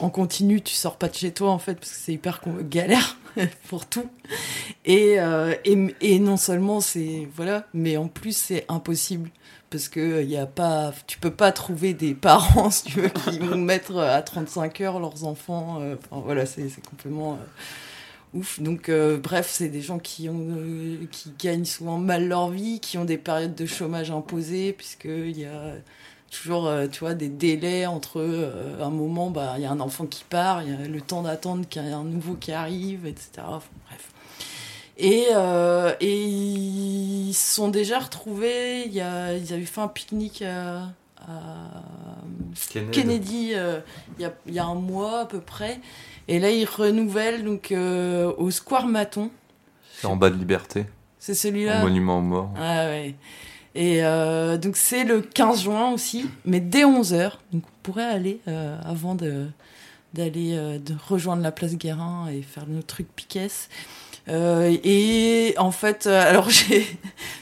en 0.00 0.10
continu, 0.10 0.60
tu 0.60 0.74
sors 0.74 0.96
pas 0.96 1.08
de 1.08 1.14
chez 1.14 1.30
toi 1.30 1.50
en 1.50 1.58
fait 1.58 1.74
parce 1.74 1.90
que 1.90 1.96
c'est 1.96 2.12
hyper 2.12 2.40
galère 2.68 3.16
pour 3.68 3.86
tout. 3.86 4.08
Et, 4.84 5.20
euh, 5.20 5.54
et, 5.64 5.76
et 6.00 6.18
non 6.18 6.36
seulement 6.36 6.80
c'est 6.80 7.28
voilà, 7.34 7.66
mais 7.74 7.96
en 7.96 8.08
plus 8.08 8.36
c'est 8.36 8.64
impossible 8.68 9.30
parce 9.70 9.88
que 9.88 10.22
il 10.22 10.30
y 10.30 10.36
a 10.36 10.46
pas, 10.46 10.92
tu 11.06 11.18
peux 11.18 11.30
pas 11.30 11.52
trouver 11.52 11.94
des 11.94 12.14
parents 12.14 12.70
si 12.72 12.84
tu 12.84 13.00
veux 13.00 13.08
qui 13.08 13.38
vont 13.38 13.56
mettre 13.56 13.98
à 13.98 14.22
35 14.22 14.80
heures 14.80 15.00
leurs 15.00 15.24
enfants. 15.24 15.78
euh, 15.80 15.96
Enfin 16.10 16.22
voilà, 16.24 16.46
c'est 16.46 16.68
complètement 16.88 17.34
euh, 17.34 18.38
ouf. 18.38 18.60
Donc 18.60 18.88
euh, 18.88 19.18
bref, 19.18 19.48
c'est 19.50 19.68
des 19.68 19.80
gens 19.82 19.98
qui 19.98 20.28
ont 20.28 20.46
euh, 20.50 20.96
qui 21.10 21.32
gagnent 21.38 21.64
souvent 21.64 21.98
mal 21.98 22.28
leur 22.28 22.50
vie, 22.50 22.80
qui 22.80 22.98
ont 22.98 23.04
des 23.04 23.18
périodes 23.18 23.54
de 23.54 23.66
chômage 23.66 24.10
imposées 24.10 24.72
puisque 24.72 25.06
il 25.06 25.38
y 25.38 25.44
a 25.46 25.74
toujours 26.30 26.66
euh, 26.66 26.86
tu 26.86 27.00
vois 27.00 27.14
des 27.14 27.28
délais 27.28 27.86
entre 27.86 28.20
euh, 28.20 28.82
un 28.82 28.90
moment 28.90 29.30
bah 29.30 29.54
il 29.56 29.62
y 29.62 29.66
a 29.66 29.70
un 29.70 29.80
enfant 29.80 30.06
qui 30.06 30.24
part, 30.24 30.62
il 30.62 30.70
y 30.70 30.72
a 30.72 30.88
le 30.88 31.00
temps 31.00 31.22
d'attendre 31.22 31.66
qu'il 31.68 31.82
y 31.82 31.88
ait 31.88 31.92
un 31.92 32.04
nouveau 32.04 32.34
qui 32.34 32.52
arrive, 32.52 33.06
etc. 33.06 33.30
Enfin, 33.46 33.68
bref. 33.88 34.12
Et, 34.96 35.28
euh, 35.34 35.94
et 36.00 36.24
ils 36.24 37.32
se 37.32 37.54
sont 37.54 37.68
déjà 37.68 37.98
retrouvés, 37.98 38.84
il 38.86 38.92
y 38.92 39.00
a, 39.00 39.34
ils 39.34 39.52
avaient 39.52 39.64
fait 39.64 39.80
un 39.80 39.88
pique-nique 39.88 40.42
à, 40.42 40.88
à 41.26 41.82
Kennedy 42.92 43.52
il 43.52 44.22
y, 44.22 44.24
a, 44.24 44.32
il 44.46 44.54
y 44.54 44.58
a 44.58 44.64
un 44.64 44.74
mois 44.74 45.20
à 45.20 45.24
peu 45.24 45.40
près. 45.40 45.80
Et 46.28 46.38
là, 46.38 46.50
ils 46.50 46.66
renouvellent 46.66 47.44
donc, 47.44 47.72
au 47.72 48.50
Square 48.50 48.86
Maton. 48.86 49.30
C'est 49.94 50.06
en 50.06 50.16
bas 50.16 50.28
de 50.28 50.36
Liberté, 50.36 50.84
C'est 51.18 51.34
celui-là 51.34 51.80
monument 51.80 52.18
aux 52.18 52.22
morts. 52.22 52.50
Ah 52.56 52.84
ouais. 52.84 53.14
Et 53.74 54.04
euh, 54.04 54.58
donc 54.58 54.76
c'est 54.76 55.04
le 55.04 55.20
15 55.20 55.62
juin 55.62 55.90
aussi, 55.92 56.26
mais 56.44 56.60
dès 56.60 56.84
11h. 56.84 57.32
Donc 57.52 57.62
on 57.64 57.82
pourrait 57.82 58.04
aller 58.04 58.40
euh, 58.48 58.76
avant 58.84 59.14
de 59.14 59.46
d'aller 60.12 60.54
euh, 60.54 60.78
de 60.78 60.94
rejoindre 61.08 61.42
la 61.42 61.52
place 61.52 61.76
Guérin 61.76 62.28
et 62.28 62.42
faire 62.42 62.66
notre 62.66 62.88
truc 62.88 63.06
Piquet. 63.14 63.48
Euh, 64.30 64.76
et 64.84 65.54
en 65.58 65.72
fait, 65.72 66.06
euh, 66.06 66.22
alors 66.30 66.48
j'ai, 66.50 66.86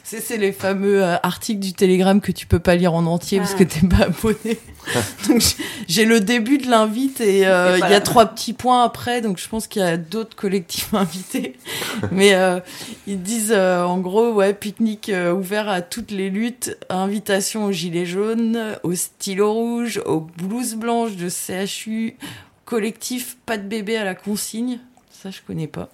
c'est, 0.04 0.37
les 0.38 0.52
fameux 0.52 1.04
euh, 1.04 1.16
articles 1.23 1.61
du 1.61 1.75
Télégramme 1.75 2.21
que 2.23 2.33
tu 2.33 2.47
peux 2.47 2.59
pas 2.61 2.76
lire 2.76 2.95
en 2.95 3.04
entier 3.07 3.38
parce 3.38 3.52
Ah. 3.54 3.59
que 3.59 3.64
t'es 3.64 3.87
pas 3.87 4.04
abonné. 4.07 4.59
donc 5.28 5.42
j'ai- 5.87 6.07
le 6.07 6.21
début 6.21 6.57
de 6.57 6.71
l'invite 6.71 7.21
et 7.21 7.47
euh, 7.47 7.76
il 7.76 7.90
y 7.90 7.95
a 7.95 8.00
trois 8.00 8.25
petits 8.26 8.54
points 8.54 8.85
après, 8.85 9.21
donc 9.21 9.37
je 9.38 9.47
pense 9.49 9.66
qu'il 9.66 9.83
y 9.83 9.85
a 9.85 9.99
d'autres 9.99 10.35
collectifs 10.35 10.95
invités. 10.95 11.57
Mais 12.11 12.33
euh, 12.35 12.61
ils 13.07 13.21
disent 13.23 13.52
en 13.52 13.99
gros, 13.99 14.33
ouais, 14.33 14.54
pique-nique 14.54 15.12
ouvert 15.35 15.68
à 15.68 15.83
toutes 15.83 16.11
les 16.11 16.30
luttes, 16.30 16.78
invitation 16.88 17.66
aux 17.66 17.73
gilets 17.73 18.07
jaunes, 18.07 18.76
au 18.83 18.95
stylo 18.95 19.52
rouge, 19.52 20.00
aux 20.07 20.21
blouses 20.21 20.75
blanches 20.76 21.16
de 21.16 21.28
CHU, 21.28 22.16
collectif 22.64 23.37
pas 23.45 23.59
de 23.59 23.68
bébé 23.68 23.99
à 23.99 24.04
la 24.04 24.14
consigne, 24.14 24.78
ça 25.11 25.30
je 25.30 25.40
connais 25.47 25.66
pas. 25.66 25.90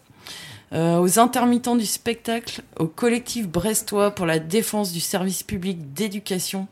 Euh, 0.72 0.98
aux 0.98 1.18
intermittents 1.18 1.76
du 1.76 1.86
spectacle, 1.86 2.62
au 2.78 2.86
collectif 2.86 3.48
brestois 3.48 4.10
pour 4.10 4.26
la 4.26 4.38
défense 4.38 4.92
du 4.92 5.00
service 5.00 5.42
public 5.42 5.92
d'éducation, 5.92 6.66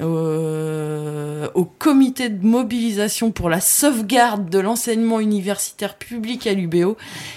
euh, 0.00 1.48
au 1.54 1.64
comité 1.64 2.28
de 2.28 2.44
mobilisation 2.44 3.30
pour 3.30 3.48
la 3.48 3.60
sauvegarde 3.60 4.50
de 4.50 4.58
l'enseignement 4.58 5.20
universitaire 5.20 5.96
public 5.96 6.46
à 6.46 6.52
l'UBO. 6.52 6.96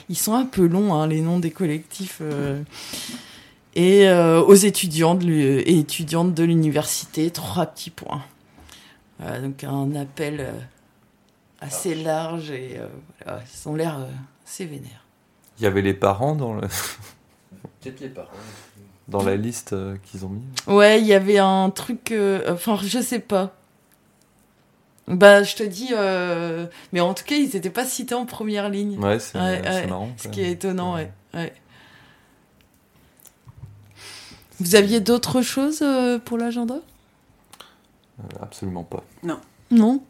Ils 0.10 0.18
sont 0.18 0.34
un 0.34 0.46
peu 0.46 0.66
longs, 0.66 0.94
hein, 0.94 1.08
les 1.08 1.22
noms 1.22 1.40
des 1.40 1.52
collectifs. 1.52 2.20
euh. 2.22 2.62
Et 3.78 4.10
aux 4.10 4.54
étudiants 4.54 5.20
et 5.20 5.80
étudiantes 5.80 6.34
de 6.34 6.44
l'université, 6.46 7.30
trois 7.30 7.66
petits 7.66 7.90
points. 7.90 8.24
Voilà, 9.20 9.42
donc 9.42 9.66
un 9.66 9.94
appel 9.96 10.48
assez 11.60 11.94
large 11.94 12.52
et 12.52 12.80
ils 13.28 13.68
ont 13.68 13.76
l'air 13.76 14.00
assez 14.46 14.66
vénères. 14.66 15.05
Il 15.60 15.64
y 15.64 15.68
avait 15.68 15.82
les 15.82 15.94
parents 15.94 16.36
dans 16.36 16.54
le. 16.54 16.62
Peut-être 17.82 18.00
les 18.02 18.10
parents. 18.10 18.30
Dans 19.08 19.24
la 19.24 19.36
liste 19.36 19.74
euh, 19.74 19.98
qu'ils 20.04 20.26
ont 20.26 20.30
mis. 20.30 20.42
Ouais, 20.68 21.00
il 21.00 21.06
y 21.08 21.14
avait 21.14 21.38
un 21.38 21.70
truc. 21.70 22.12
euh, 22.12 22.54
Enfin, 22.54 22.78
je 22.84 23.00
sais 23.00 23.20
pas. 23.20 23.54
Bah, 25.08 25.44
je 25.44 25.56
te 25.56 25.64
dis. 25.64 25.90
euh, 25.92 26.66
Mais 26.92 27.00
en 27.02 27.14
tout 27.14 27.24
cas, 27.24 27.36
ils 27.36 27.56
étaient 27.56 27.70
pas 27.70 27.86
cités 27.86 28.16
en 28.16 28.26
première 28.26 28.70
ligne. 28.70 28.98
Ouais, 29.00 29.20
c'est 29.20 29.38
Ouais, 29.38 29.62
c'est 29.64 29.70
ouais. 29.70 29.88
marrant. 29.88 30.10
Ce 30.18 30.24
quand 30.24 30.32
qui 30.32 30.42
est 30.42 30.52
étonnant, 30.52 30.96
ouais. 30.96 31.12
ouais. 31.36 31.54
Vous 34.60 34.76
aviez 34.76 35.00
d'autres 35.02 35.42
choses 35.42 35.82
euh, 35.82 36.18
pour 36.18 36.38
l'agenda? 36.38 36.76
Euh, 38.20 38.24
absolument 38.42 38.84
pas. 38.84 39.04
Non 39.24 39.40
Donc, 39.72 40.02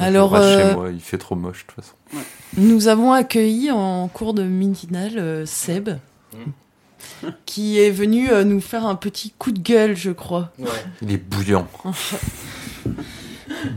Alors, 0.00 0.34
euh, 0.34 0.70
chez 0.70 0.74
moi, 0.74 0.90
il 0.90 1.00
fait 1.00 1.18
trop 1.18 1.34
moche 1.36 1.66
de 1.66 1.72
toute 1.74 1.84
façon. 1.84 2.24
nous 2.56 2.88
avons 2.88 3.12
accueilli 3.12 3.70
en 3.70 4.08
cours 4.08 4.34
de 4.34 4.42
midinal 4.42 5.12
euh, 5.18 5.46
Seb, 5.46 5.90
qui 7.46 7.78
est 7.78 7.90
venu 7.90 8.30
euh, 8.30 8.44
nous 8.44 8.60
faire 8.60 8.86
un 8.86 8.94
petit 8.94 9.32
coup 9.38 9.52
de 9.52 9.60
gueule, 9.60 9.96
je 9.96 10.10
crois. 10.10 10.50
Ouais. 10.58 10.68
Il 11.02 11.12
est 11.12 11.16
bouillant. 11.18 11.66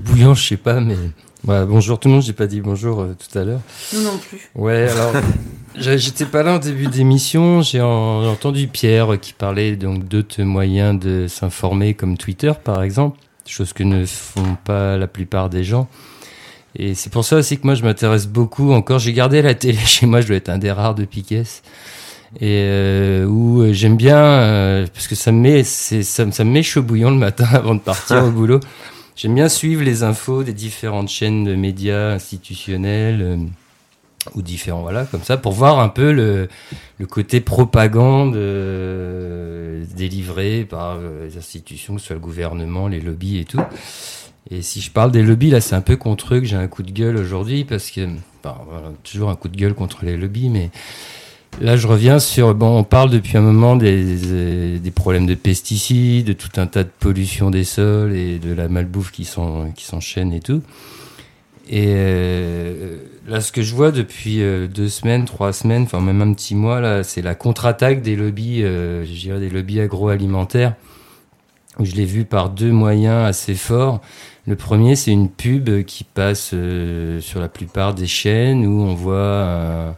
Bouillant, 0.06 0.34
je 0.34 0.48
sais 0.48 0.58
pas, 0.58 0.80
mais. 0.80 0.96
Voilà, 1.46 1.65
bonjour 1.65 2.00
tout 2.00 2.08
le 2.08 2.13
monde, 2.13 2.24
j'ai 2.24 2.32
pas 2.32 2.48
dit 2.48 2.62
bonjour 2.62 3.01
euh, 3.01 3.18
tout 3.20 3.38
à 3.38 3.44
l'heure. 3.44 3.60
Nous 3.94 4.01
non 4.01 4.18
plus. 4.18 4.50
Ouais, 4.56 4.88
alors, 4.89 5.12
j'étais 5.75 6.24
pas 6.25 6.42
là 6.42 6.53
en 6.53 6.60
début 6.60 6.88
d'émission, 6.88 7.62
j'ai 7.62 7.82
en- 7.82 8.24
entendu 8.25 8.68
Pierre 8.68 9.20
qui 9.20 9.34
parlait 9.34 9.75
donc 9.75 10.08
d'autres 10.08 10.42
moyens 10.44 10.98
de 10.98 11.27
s'informer 11.27 11.96
comme 11.96 12.18
Twitter 12.18 12.53
par 12.63 12.82
exemple, 12.82 13.20
chose 13.52 13.74
que 13.74 13.84
ne 13.84 14.06
font 14.06 14.56
pas 14.64 14.98
la 14.98 15.08
plupart 15.08 15.50
des 15.50 15.64
gens. 15.64 15.88
Et 16.76 16.96
c'est 16.96 17.12
pour 17.12 17.24
ça 17.26 17.38
aussi 17.38 17.58
que 17.60 17.66
moi 17.66 17.76
je 17.76 17.84
m'intéresse 17.84 18.26
beaucoup, 18.28 18.72
encore 18.74 18.98
j'ai 19.00 19.14
gardé 19.14 19.42
la 19.42 19.54
télé 19.54 19.78
chez 19.86 20.06
moi, 20.06 20.22
je 20.22 20.28
dois 20.28 20.38
être 20.38 20.50
un 20.50 20.58
des 20.58 20.72
rares 20.72 20.96
de 20.96 21.06
Piquet. 21.06 21.44
Et 22.40 22.64
euh, 22.66 23.26
où 23.26 23.62
euh, 23.62 23.74
j'aime 23.74 23.96
bien, 23.96 24.18
euh, 24.18 24.88
parce 24.92 25.08
que 25.08 25.14
ça 25.14 25.32
me, 25.32 25.40
met, 25.40 25.64
c'est- 25.64 26.02
ça, 26.02 26.26
me- 26.26 26.32
ça 26.32 26.44
me 26.44 26.50
met 26.52 26.64
chaud 26.64 26.82
bouillant 26.82 27.12
le 27.12 27.18
matin 27.18 27.46
avant 27.54 27.76
de 27.76 27.80
partir 27.80 28.24
au 28.24 28.32
boulot. 28.32 28.60
J'aime 29.16 29.36
bien 29.36 29.50
suivre 29.50 29.84
les 29.84 30.02
infos 30.02 30.42
des 30.44 30.54
différentes 30.54 31.10
chaînes 31.10 31.44
de 31.44 31.54
médias 31.54 32.14
institutionnels 32.14 33.38
ou 34.36 34.42
différents, 34.42 34.82
voilà, 34.82 35.06
comme 35.06 35.24
ça, 35.24 35.38
pour 35.38 35.51
voir 35.53 35.80
un 35.80 35.89
peu 35.89 36.12
le, 36.12 36.48
le 37.00 37.06
côté 37.06 37.42
propagande 37.42 38.36
euh, 38.36 39.84
délivré 39.96 40.65
par 40.70 40.98
euh, 41.00 41.25
les 41.27 41.38
institutions, 41.38 41.96
que 41.96 42.01
ce 42.01 42.08
soit 42.08 42.15
le 42.15 42.22
gouvernement, 42.22 42.88
les 42.88 43.01
lobbies 43.01 43.39
et 43.39 43.46
tout. 43.46 43.62
Et 44.51 44.62
si 44.62 44.82
je 44.82 44.92
parle 44.92 45.12
des 45.12 45.24
lobbies, 45.24 45.50
là, 45.50 45.62
c'est 45.62 45.75
un 45.75 45.82
peu 45.82 45.96
contre 45.96 46.36
eux 46.36 46.39
que 46.39 46.46
j'ai 46.46 46.56
un 46.58 46.68
coup 46.68 46.84
de 46.84 46.92
gueule 46.92 47.18
aujourd'hui, 47.18 47.63
parce 47.63 47.92
que, 47.92 48.01
enfin, 48.44 48.58
voilà, 48.70 48.89
toujours 49.03 49.30
un 49.30 49.36
coup 49.36 49.48
de 49.50 49.58
gueule 49.58 49.74
contre 49.74 50.06
les 50.06 50.18
lobbies, 50.18 50.50
mais 50.50 50.70
Là, 51.62 51.77
je 51.77 51.86
reviens 51.86 52.18
sur. 52.18 52.56
Bon, 52.56 52.80
on 52.80 52.84
parle 52.84 53.12
depuis 53.12 53.38
un 53.38 53.42
moment 53.42 53.75
des, 53.75 54.15
des, 54.18 54.80
des 54.80 54.92
problèmes 54.92 55.27
de 55.27 55.36
pesticides, 55.36 56.25
de 56.25 56.34
tout 56.34 56.50
un 56.60 56.65
tas 56.65 56.84
de 56.84 56.89
pollution 57.00 57.51
des 57.51 57.63
sols 57.63 58.13
et 58.15 58.39
de 58.39 58.51
la 58.56 58.68
malbouffe 58.70 59.12
qui 59.12 59.24
s'en- 59.24 59.70
qui 59.70 59.86
s'enchaîne 59.86 60.34
et 60.34 60.39
tout. 60.39 60.63
Et 61.70 61.93
euh, 61.96 62.98
là, 63.27 63.39
ce 63.39 63.51
que 63.51 63.62
je 63.62 63.74
vois 63.74 63.91
depuis 63.91 64.41
euh, 64.41 64.67
deux 64.67 64.89
semaines, 64.89 65.25
trois 65.25 65.53
semaines, 65.53 65.84
enfin 65.84 66.01
même 66.01 66.22
un 66.22 66.34
petit 66.34 66.55
mois, 66.55 66.82
là, 66.82 67.03
c'est 67.03 67.22
la 67.22 67.36
contre-attaque 67.36 68.01
des 68.01 68.15
lobbies, 68.15 68.63
euh, 68.63 69.05
je 69.05 69.13
dirais 69.13 69.39
des 69.39 69.50
lobbies 69.50 69.79
agroalimentaires. 69.79 70.75
Où 71.79 71.86
je 71.86 71.96
l'ai 71.96 72.05
vu 72.05 72.24
par 72.24 72.51
deux 72.51 72.72
moyens 72.72 73.25
assez 73.25 73.55
forts. 73.55 74.00
Le 74.46 74.55
premier, 74.55 74.96
c'est 74.96 75.10
une 75.10 75.27
pub 75.27 75.84
qui 75.86 76.03
passe 76.03 76.53
sur 77.20 77.39
la 77.39 77.50
plupart 77.50 77.96
des 77.96 78.05
chaînes 78.05 78.67
où 78.67 78.84
on 78.84 78.93
voit 78.93 79.96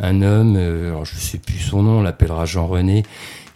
un, 0.00 0.22
homme, 0.22 0.56
alors 0.56 1.04
je 1.04 1.14
sais 1.14 1.38
plus 1.38 1.58
son 1.58 1.84
nom, 1.84 1.98
on 2.00 2.02
l'appellera 2.02 2.44
Jean-René, 2.44 3.04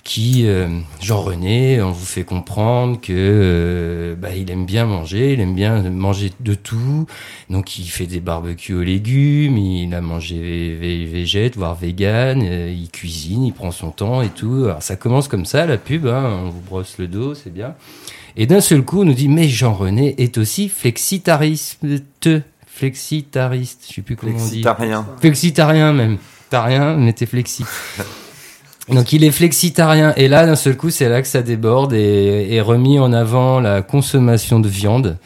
qui, 0.02 0.46
euh, 0.46 0.66
Jean-René, 1.01 1.81
on 1.83 1.90
vous 1.92 2.05
fait 2.07 2.25
comprendre 2.25 3.01
que 3.01 3.12
euh, 3.12 4.14
bah, 4.16 4.35
il 4.35 4.51
aime 4.51 4.64
bien 4.64 4.87
manger, 4.87 5.35
il 5.35 5.40
aime 5.40 5.55
bien 5.55 5.83
manger 5.90 6.33
de 6.40 6.55
tout, 6.55 7.07
donc 7.51 7.79
il 7.79 7.87
fait 7.87 8.07
des 8.07 8.20
barbecues 8.20 8.75
aux 8.75 8.83
légumes, 8.83 9.59
il 9.59 9.94
a 9.94 10.01
mangé 10.01 10.37
vé- 10.37 10.79
vé- 10.81 11.07
végète, 11.11 11.57
voire 11.57 11.75
vegan, 11.75 12.42
euh, 12.42 12.75
il 12.75 12.88
cuisine, 12.90 13.44
il 13.44 13.53
prend 13.53 13.70
son 13.70 13.90
temps 13.90 14.22
et 14.22 14.31
tout. 14.31 14.62
Alors 14.64 14.83
ça 14.83 14.96
commence 14.96 15.29
comme 15.29 15.44
ça, 15.44 15.66
la 15.66 15.77
pub, 15.77 16.07
hein, 16.07 16.40
on 16.46 16.51
vous 16.51 16.61
brosse 16.62 16.96
le 16.98 17.07
dos, 17.07 17.35
c'est 17.35 17.53
bien. 17.53 17.75
Et 18.37 18.46
d'un 18.46 18.61
seul 18.61 18.83
coup, 18.83 19.03
on 19.03 19.05
nous 19.05 19.12
dit, 19.14 19.29
mais 19.29 19.48
Jean-René 19.48 20.14
est 20.22 20.38
aussi 20.38 20.68
flexitariste, 20.68 21.79
flexitariste, 22.66 23.85
je 23.88 23.94
sais 23.96 24.03
plus 24.03 24.16
comment 24.16 24.33
on 24.33 24.37
dit. 24.37 24.62
Flexitarien. 24.62 25.07
Flexitarien 25.20 25.92
même. 25.92 26.18
T'as 26.48 26.62
rien, 26.62 26.96
mais 26.96 27.12
t'es 27.12 27.27
flexi. 27.27 27.64
Donc 28.90 29.12
il 29.12 29.24
est 29.24 29.31
flexitarien. 29.31 30.12
Et 30.16 30.29
là, 30.29 30.46
d'un 30.46 30.57
seul 30.57 30.76
coup, 30.76 30.90
c'est 30.90 31.09
là 31.09 31.22
que 31.22 31.29
ça 31.29 31.42
déborde 31.42 31.92
et 31.92 32.55
est 32.55 32.61
remis 32.61 32.98
en 32.98 33.12
avant 33.12 33.61
la 33.61 33.83
consommation 33.83 34.61
de 34.61 34.68
viande. 34.68 35.18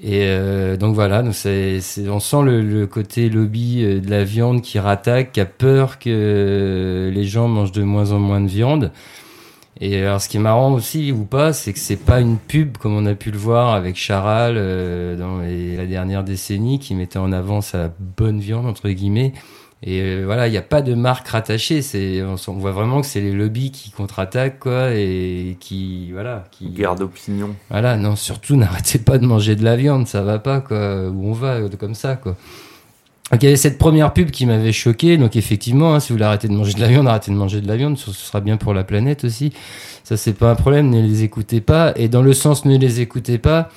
Et 0.00 0.26
euh, 0.26 0.76
donc 0.76 0.94
voilà, 0.94 1.22
donc 1.22 1.34
c'est, 1.34 1.80
on 2.08 2.20
sent 2.20 2.42
le, 2.44 2.86
côté 2.86 3.28
lobby 3.28 3.82
euh, 3.82 4.00
de 4.00 4.08
la 4.08 4.22
viande 4.22 4.62
qui 4.62 4.78
rattaque, 4.78 5.32
qui 5.32 5.40
a 5.40 5.44
peur 5.44 5.98
que 5.98 7.10
les 7.12 7.24
gens 7.24 7.48
mangent 7.48 7.72
de 7.72 7.82
moins 7.82 8.12
en 8.12 8.20
moins 8.20 8.40
de 8.40 8.46
viande. 8.46 8.92
Et 9.80 10.00
alors, 10.02 10.20
ce 10.20 10.28
qui 10.28 10.36
est 10.36 10.40
marrant 10.40 10.72
aussi 10.72 11.12
ou 11.12 11.24
pas, 11.24 11.52
c'est 11.52 11.72
que 11.72 11.78
c'est 11.78 11.96
pas 11.96 12.20
une 12.20 12.36
pub 12.36 12.78
comme 12.78 12.96
on 12.96 13.06
a 13.06 13.14
pu 13.14 13.30
le 13.30 13.38
voir 13.38 13.74
avec 13.74 13.96
Charal 13.96 14.54
euh, 14.56 15.16
dans 15.16 15.38
la 15.38 15.86
dernière 15.86 16.24
décennie 16.24 16.78
qui 16.78 16.94
mettait 16.94 17.18
en 17.18 17.32
avant 17.32 17.60
sa 17.60 17.90
bonne 18.16 18.40
viande 18.40 18.66
entre 18.66 18.88
guillemets. 18.88 19.32
Et 19.82 20.00
euh, 20.00 20.24
voilà, 20.24 20.48
il 20.48 20.50
n'y 20.50 20.56
a 20.56 20.62
pas 20.62 20.82
de 20.82 20.94
marque 20.94 21.28
rattachée. 21.28 21.82
C'est, 21.82 22.22
on, 22.22 22.52
voit 22.54 22.72
vraiment 22.72 23.00
que 23.00 23.06
c'est 23.06 23.20
les 23.20 23.32
lobbies 23.32 23.70
qui 23.70 23.90
contre-attaquent 23.90 24.58
quoi 24.58 24.92
et 24.92 25.56
qui 25.60 26.10
voilà, 26.12 26.44
qui 26.50 26.68
Guerre 26.68 26.96
d'opinion. 26.96 27.54
voilà, 27.70 27.96
non, 27.96 28.16
surtout 28.16 28.56
n'arrêtez 28.56 28.98
pas 28.98 29.18
de 29.18 29.26
manger 29.26 29.54
de 29.54 29.64
la 29.64 29.76
viande, 29.76 30.06
ça 30.08 30.22
va 30.22 30.38
pas, 30.38 30.60
quoi. 30.60 31.08
Où 31.08 31.28
on 31.28 31.32
va, 31.32 31.54
euh, 31.54 31.68
comme 31.78 31.94
ça, 31.94 32.16
quoi. 32.16 32.36
Donc 33.30 33.42
il 33.42 33.46
y 33.46 33.48
avait 33.48 33.56
cette 33.56 33.76
première 33.76 34.14
pub 34.14 34.30
qui 34.30 34.46
m'avait 34.46 34.72
choqué. 34.72 35.18
Donc 35.18 35.36
effectivement, 35.36 35.94
hein, 35.94 36.00
si 36.00 36.08
vous 36.08 36.14
voulez 36.14 36.24
arrêter 36.24 36.48
de 36.48 36.54
manger 36.54 36.72
de 36.72 36.80
la 36.80 36.88
viande, 36.88 37.06
arrêtez 37.06 37.30
de 37.30 37.36
manger 37.36 37.60
de 37.60 37.68
la 37.68 37.76
viande. 37.76 37.98
Ce 37.98 38.10
ce 38.10 38.26
sera 38.26 38.40
bien 38.40 38.56
pour 38.56 38.72
la 38.72 38.84
planète 38.84 39.24
aussi. 39.24 39.52
Ça, 40.02 40.16
c'est 40.16 40.32
pas 40.32 40.50
un 40.50 40.54
problème. 40.54 40.88
Ne 40.88 41.02
les 41.02 41.24
écoutez 41.24 41.60
pas. 41.60 41.92
Et 41.96 42.08
dans 42.08 42.22
le 42.22 42.32
sens 42.32 42.64
ne 42.64 42.78
les 42.78 43.00
écoutez 43.00 43.36
pas, 43.36 43.68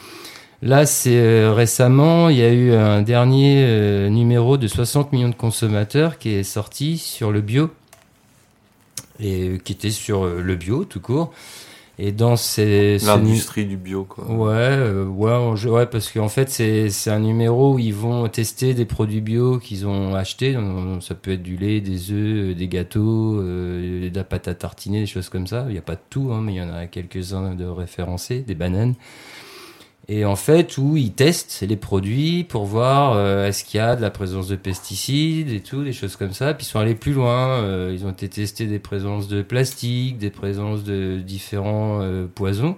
là, 0.61 0.85
c'est 0.85 1.17
euh, 1.17 1.53
récemment, 1.53 2.29
il 2.29 2.37
y 2.37 2.43
a 2.43 2.51
eu 2.51 2.73
un 2.73 3.01
dernier 3.01 3.63
euh, 3.65 4.09
numéro 4.09 4.57
de 4.57 4.67
60 4.67 5.11
millions 5.11 5.29
de 5.29 5.35
consommateurs 5.35 6.17
qui 6.17 6.29
est 6.29 6.43
sorti 6.43 6.97
sur 6.97 7.31
le 7.31 7.41
bio 7.41 7.69
et 9.19 9.49
euh, 9.49 9.57
qui 9.57 9.73
était 9.73 9.91
sur 9.91 10.25
le 10.25 10.55
bio 10.55 10.85
tout 10.85 11.01
court. 11.01 11.33
Et 12.03 12.11
dans 12.11 12.35
ces, 12.35 12.97
L'industrie 13.05 13.67
du 13.67 13.77
bio, 13.77 14.05
quoi. 14.05 14.25
Ouais, 14.25 14.55
euh, 14.55 15.05
ouais, 15.05 15.85
parce 15.85 16.11
qu'en 16.11 16.29
fait, 16.29 16.49
c'est 16.49 16.89
c'est 16.89 17.11
un 17.11 17.19
numéro 17.19 17.75
où 17.75 17.79
ils 17.79 17.93
vont 17.93 18.27
tester 18.27 18.73
des 18.73 18.85
produits 18.85 19.21
bio 19.21 19.59
qu'ils 19.59 19.85
ont 19.85 20.15
achetés. 20.15 20.53
Donc, 20.53 21.03
Ça 21.03 21.13
peut 21.13 21.33
être 21.33 21.43
du 21.43 21.57
lait, 21.57 21.79
des 21.79 22.11
œufs, 22.11 22.55
des 22.55 22.67
gâteaux, 22.67 23.39
euh, 23.39 24.09
de 24.09 24.15
la 24.15 24.23
pâte 24.23 24.47
à 24.47 24.55
tartiner, 24.55 25.01
des 25.01 25.05
choses 25.05 25.29
comme 25.29 25.45
ça. 25.45 25.65
Il 25.67 25.73
n'y 25.73 25.77
a 25.77 25.83
pas 25.83 25.93
de 25.93 26.01
tout, 26.09 26.31
hein, 26.33 26.41
mais 26.41 26.53
il 26.53 26.57
y 26.57 26.61
en 26.61 26.73
a 26.73 26.87
quelques-uns 26.87 27.53
de 27.53 27.65
référencés, 27.65 28.39
des 28.39 28.55
bananes. 28.55 28.95
Et 30.13 30.25
en 30.25 30.35
fait, 30.35 30.77
où 30.77 30.97
ils 30.97 31.13
testent 31.13 31.61
les 31.65 31.77
produits 31.77 32.43
pour 32.43 32.65
voir 32.65 33.13
euh, 33.13 33.47
est-ce 33.47 33.63
qu'il 33.63 33.77
y 33.77 33.81
a 33.81 33.95
de 33.95 34.01
la 34.01 34.09
présence 34.09 34.49
de 34.49 34.57
pesticides 34.57 35.49
et 35.49 35.61
tout, 35.61 35.85
des 35.85 35.93
choses 35.93 36.17
comme 36.17 36.33
ça. 36.33 36.53
Puis 36.53 36.65
ils 36.65 36.69
sont 36.69 36.79
allés 36.79 36.95
plus 36.95 37.13
loin. 37.13 37.61
euh, 37.61 37.91
ils 37.93 38.05
ont 38.05 38.09
été 38.09 38.27
testés 38.27 38.65
des 38.65 38.77
présences 38.77 39.29
de 39.29 39.41
plastique, 39.41 40.17
des 40.17 40.29
présences 40.29 40.83
de 40.83 41.19
différents 41.25 41.99
euh, 42.01 42.27
poisons. 42.27 42.75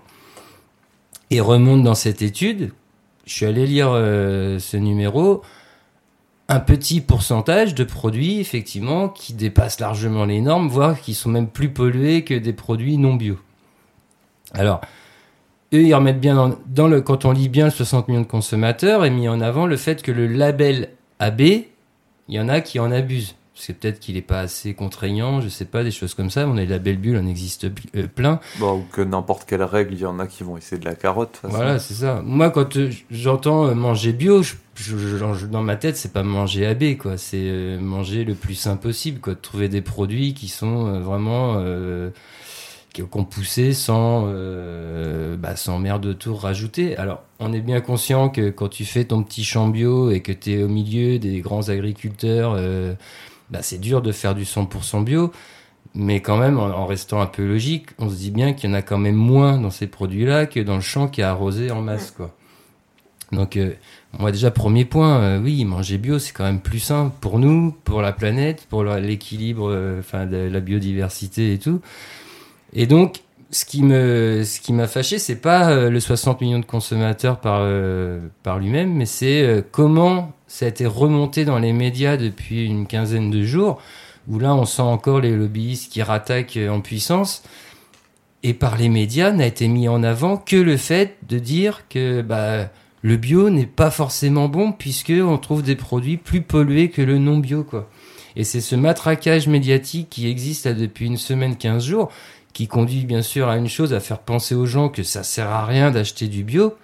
Et 1.31 1.41
remonte 1.41 1.81
dans 1.81 1.95
cette 1.95 2.21
étude. 2.21 2.71
Je 3.25 3.33
suis 3.33 3.47
allé 3.47 3.65
lire 3.65 3.89
euh, 3.89 4.59
ce 4.59 4.77
numéro. 4.77 5.41
Un 6.49 6.59
petit 6.59 7.01
pourcentage 7.01 7.73
de 7.73 7.83
produits, 7.83 8.41
effectivement, 8.41 9.09
qui 9.09 9.33
dépassent 9.33 9.79
largement 9.79 10.25
les 10.25 10.39
normes, 10.39 10.67
voire 10.67 11.01
qui 11.01 11.15
sont 11.15 11.29
même 11.29 11.47
plus 11.47 11.69
pollués 11.69 12.23
que 12.25 12.35
des 12.35 12.53
produits 12.53 12.99
non 12.99 13.15
bio. 13.15 13.39
Alors, 14.53 14.81
eux, 15.73 15.81
ils 15.83 15.93
remettent 15.93 16.19
bien 16.19 16.35
dans, 16.35 16.55
dans 16.67 16.87
le, 16.87 17.01
quand 17.01 17.25
on 17.25 17.31
lit 17.31 17.49
bien 17.49 17.65
le 17.65 17.71
60 17.71 18.07
millions 18.07 18.21
de 18.21 18.25
consommateurs, 18.27 19.05
et 19.05 19.09
mis 19.09 19.27
en 19.27 19.41
avant 19.41 19.65
le 19.65 19.77
fait 19.77 20.01
que 20.01 20.11
le 20.11 20.27
label 20.27 20.89
AB, 21.19 21.41
il 21.41 21.65
y 22.29 22.39
en 22.39 22.49
a 22.49 22.61
qui 22.61 22.79
en 22.79 22.91
abusent. 22.91 23.35
Parce 23.55 23.67
que 23.67 23.73
peut-être 23.73 23.99
qu'il 23.99 24.15
n'est 24.15 24.21
pas 24.23 24.39
assez 24.39 24.73
contraignant, 24.73 25.39
je 25.39 25.47
sais 25.47 25.65
pas, 25.65 25.83
des 25.83 25.91
choses 25.91 26.15
comme 26.15 26.31
ça. 26.31 26.47
On 26.47 26.57
a 26.57 26.61
le 26.63 26.69
label 26.69 26.97
bulle, 26.97 27.21
on 27.23 27.27
existe 27.27 27.65
euh, 27.95 28.07
plein. 28.13 28.39
Bon, 28.57 28.79
ou 28.79 28.83
que 28.91 29.01
n'importe 29.01 29.47
quelle 29.47 29.61
règle, 29.61 29.93
il 29.93 29.99
y 29.99 30.05
en 30.07 30.17
a 30.17 30.25
qui 30.25 30.41
vont 30.43 30.57
essayer 30.57 30.79
de 30.79 30.85
la 30.85 30.95
carotte. 30.95 31.39
de. 31.43 31.49
Voilà, 31.49 31.77
c'est 31.77 31.93
ça. 31.93 32.23
Moi, 32.25 32.49
quand 32.49 32.77
euh, 32.77 32.89
j'entends 33.11 33.67
euh, 33.67 33.75
manger 33.75 34.11
bio, 34.11 34.41
je, 34.41 34.55
je- 34.73 34.97
je- 34.97 35.17
je- 35.35 35.45
dans 35.45 35.61
ma 35.61 35.75
tête, 35.75 35.97
c'est 35.97 36.11
pas 36.11 36.23
manger 36.23 36.65
AB, 36.65 36.97
quoi. 36.97 37.17
C'est 37.17 37.37
euh, 37.43 37.79
manger 37.79 38.23
le 38.23 38.33
plus 38.33 38.55
sain 38.55 38.75
possible, 38.75 39.19
quoi. 39.19 39.35
De 39.35 39.39
trouver 39.39 39.69
des 39.69 39.81
produits 39.81 40.33
qui 40.33 40.47
sont 40.47 40.99
vraiment 41.01 41.57
qu'on 43.01 43.23
poussé 43.23 43.73
sans 43.73 44.25
euh, 44.27 45.35
bah, 45.35 45.55
sans 45.55 45.79
merde 45.79 46.05
autour 46.05 46.41
rajoutée. 46.41 46.95
Alors, 46.97 47.23
on 47.39 47.53
est 47.53 47.61
bien 47.61 47.81
conscient 47.81 48.29
que 48.29 48.49
quand 48.49 48.69
tu 48.69 48.85
fais 48.85 49.05
ton 49.05 49.23
petit 49.23 49.43
champ 49.43 49.67
bio 49.67 50.11
et 50.11 50.21
que 50.21 50.31
tu 50.31 50.53
es 50.53 50.63
au 50.63 50.67
milieu 50.67 51.19
des 51.19 51.41
grands 51.41 51.69
agriculteurs, 51.69 52.53
euh, 52.55 52.93
bah, 53.49 53.59
c'est 53.61 53.79
dur 53.79 54.01
de 54.01 54.11
faire 54.11 54.35
du 54.35 54.43
100% 54.43 55.03
bio. 55.03 55.31
Mais 55.95 56.21
quand 56.21 56.37
même, 56.37 56.57
en, 56.57 56.85
restant 56.87 57.21
un 57.21 57.27
peu 57.27 57.45
logique, 57.45 57.87
on 57.99 58.09
se 58.09 58.15
dit 58.15 58.31
bien 58.31 58.53
qu'il 58.53 58.69
y 58.69 58.73
en 58.73 58.75
a 58.75 58.81
quand 58.81 58.97
même 58.97 59.15
moins 59.15 59.59
dans 59.59 59.69
ces 59.69 59.85
produits-là 59.85 60.47
que 60.47 60.59
dans 60.59 60.75
le 60.75 60.81
champ 60.81 61.07
qui 61.07 61.21
est 61.21 61.23
arrosé 61.23 61.69
en 61.69 61.81
masse, 61.81 62.11
quoi. 62.11 62.35
Donc, 63.33 63.57
euh, 63.57 63.73
moi 64.17 64.31
déjà, 64.31 64.51
premier 64.51 64.85
point, 64.85 65.19
euh, 65.19 65.39
oui, 65.39 65.65
manger 65.65 65.97
bio, 65.97 66.19
c'est 66.19 66.33
quand 66.33 66.43
même 66.43 66.59
plus 66.59 66.79
sain 66.79 67.11
pour 67.21 67.39
nous, 67.39 67.75
pour 67.83 68.01
la 68.01 68.13
planète, 68.13 68.65
pour 68.69 68.83
l'équilibre, 68.83 69.69
euh, 69.71 69.99
enfin, 69.99 70.25
de 70.25 70.37
la 70.37 70.59
biodiversité 70.59 71.53
et 71.53 71.59
tout. 71.59 71.81
Et 72.73 72.87
donc, 72.87 73.21
ce 73.53 73.65
qui 73.65 73.83
me, 73.83 74.43
ce 74.43 74.59
qui 74.59 74.73
m'a 74.73 74.87
fâché, 74.87 75.19
c'est 75.19 75.35
pas 75.35 75.69
euh, 75.69 75.89
le 75.89 75.99
60 75.99 76.41
millions 76.41 76.59
de 76.59 76.65
consommateurs 76.65 77.39
par 77.39 77.59
euh, 77.61 78.19
par 78.41 78.59
lui-même, 78.59 78.93
mais 78.93 79.05
c'est 79.05 79.43
euh, 79.43 79.61
comment 79.71 80.33
ça 80.47 80.65
a 80.65 80.69
été 80.69 80.85
remonté 80.85 81.45
dans 81.45 81.59
les 81.59 81.73
médias 81.73 82.17
depuis 82.17 82.65
une 82.65 82.87
quinzaine 82.87 83.29
de 83.29 83.43
jours, 83.43 83.79
où 84.27 84.39
là, 84.39 84.55
on 84.55 84.65
sent 84.65 84.81
encore 84.81 85.19
les 85.19 85.35
lobbyistes 85.35 85.91
qui 85.91 86.01
rattaquent 86.01 86.59
en 86.69 86.81
puissance. 86.81 87.43
Et 88.41 88.53
par 88.53 88.77
les 88.77 88.89
médias, 88.89 89.31
n'a 89.31 89.45
été 89.45 89.67
mis 89.67 89.87
en 89.87 90.03
avant 90.03 90.37
que 90.37 90.57
le 90.57 90.75
fait 90.75 91.17
de 91.29 91.39
dire 91.39 91.87
que 91.89 92.21
bah, 92.21 92.69
le 93.01 93.17
bio 93.17 93.49
n'est 93.49 93.65
pas 93.65 93.89
forcément 93.89 94.49
bon 94.49 94.73
puisque 94.73 95.13
on 95.15 95.37
trouve 95.37 95.63
des 95.63 95.75
produits 95.75 96.17
plus 96.17 96.41
pollués 96.41 96.89
que 96.89 97.01
le 97.01 97.19
non 97.19 97.37
bio, 97.37 97.63
quoi. 97.63 97.89
Et 98.35 98.43
c'est 98.43 98.61
ce 98.61 98.75
matraquage 98.75 99.47
médiatique 99.47 100.09
qui 100.09 100.27
existe 100.27 100.67
depuis 100.67 101.05
une 101.05 101.17
semaine, 101.17 101.55
15 101.55 101.85
jours, 101.85 102.09
qui 102.53 102.67
conduit 102.67 103.05
bien 103.05 103.21
sûr 103.21 103.49
à 103.49 103.57
une 103.57 103.67
chose, 103.67 103.93
à 103.93 103.99
faire 103.99 104.19
penser 104.19 104.55
aux 104.55 104.65
gens 104.65 104.89
que 104.89 105.03
ça 105.03 105.23
sert 105.23 105.49
à 105.49 105.65
rien 105.65 105.91
d'acheter 105.91 106.27
du 106.27 106.43
bio 106.43 106.75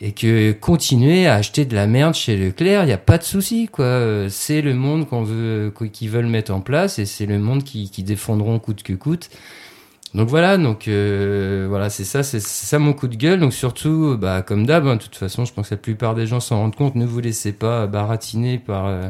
et 0.00 0.12
que 0.12 0.52
continuer 0.52 1.26
à 1.26 1.34
acheter 1.34 1.64
de 1.64 1.74
la 1.74 1.86
merde 1.86 2.14
chez 2.14 2.36
Leclerc, 2.36 2.82
il 2.84 2.86
n'y 2.86 2.92
a 2.92 2.98
pas 2.98 3.18
de 3.18 3.22
souci, 3.22 3.68
quoi. 3.70 3.84
Euh, 3.84 4.28
C'est 4.30 4.60
le 4.60 4.74
monde 4.74 5.08
qu'on 5.08 5.22
veut, 5.22 5.72
qu'ils 5.92 6.10
veulent 6.10 6.26
mettre 6.26 6.52
en 6.52 6.60
place 6.60 6.98
et 6.98 7.06
c'est 7.06 7.26
le 7.26 7.38
monde 7.38 7.62
qui, 7.62 7.88
défendront 8.02 8.58
coûte 8.58 8.82
que 8.82 8.92
coûte. 8.94 9.30
Donc 10.14 10.28
voilà, 10.28 10.58
donc 10.58 10.88
euh, 10.88 11.66
voilà, 11.70 11.88
c'est 11.88 12.04
ça, 12.04 12.22
c'est 12.22 12.40
ça 12.40 12.78
mon 12.78 12.92
coup 12.92 13.08
de 13.08 13.16
gueule. 13.16 13.40
Donc 13.40 13.54
surtout, 13.54 14.16
bah 14.18 14.42
comme 14.42 14.66
d'hab, 14.66 14.86
hein, 14.86 14.96
de 14.96 15.02
toute 15.02 15.16
façon, 15.16 15.44
je 15.44 15.52
pense 15.54 15.68
que 15.68 15.74
la 15.74 15.80
plupart 15.80 16.14
des 16.14 16.26
gens 16.26 16.40
s'en 16.40 16.58
rendent 16.58 16.76
compte. 16.76 16.96
Ne 16.96 17.06
vous 17.06 17.20
laissez 17.20 17.52
pas 17.52 17.86
baratiner 17.86 18.58
par 18.58 18.86
euh, 18.86 19.08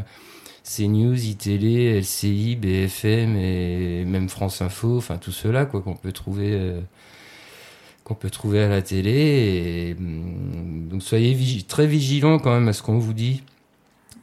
CNews, 0.64 1.14
iTélé, 1.24 1.98
LCI, 2.00 2.56
BFM 2.56 3.36
et 3.36 4.04
même 4.04 4.28
France 4.28 4.62
Info, 4.62 4.96
enfin 4.98 5.16
tout 5.18 5.32
cela 5.32 5.66
quoi 5.66 5.80
qu'on 5.82 5.94
peut 5.96 6.12
trouver 6.12 6.50
euh, 6.52 6.80
qu'on 8.04 8.14
peut 8.14 8.30
trouver 8.30 8.62
à 8.62 8.68
la 8.68 8.82
télé. 8.82 9.10
Et, 9.10 9.96
hum, 9.98 10.88
donc 10.90 11.02
soyez 11.02 11.32
vigi- 11.34 11.64
très 11.64 11.86
vigilants 11.86 12.38
quand 12.38 12.52
même 12.52 12.68
à 12.68 12.72
ce 12.72 12.82
qu'on 12.82 12.98
vous 12.98 13.12
dit. 13.14 13.42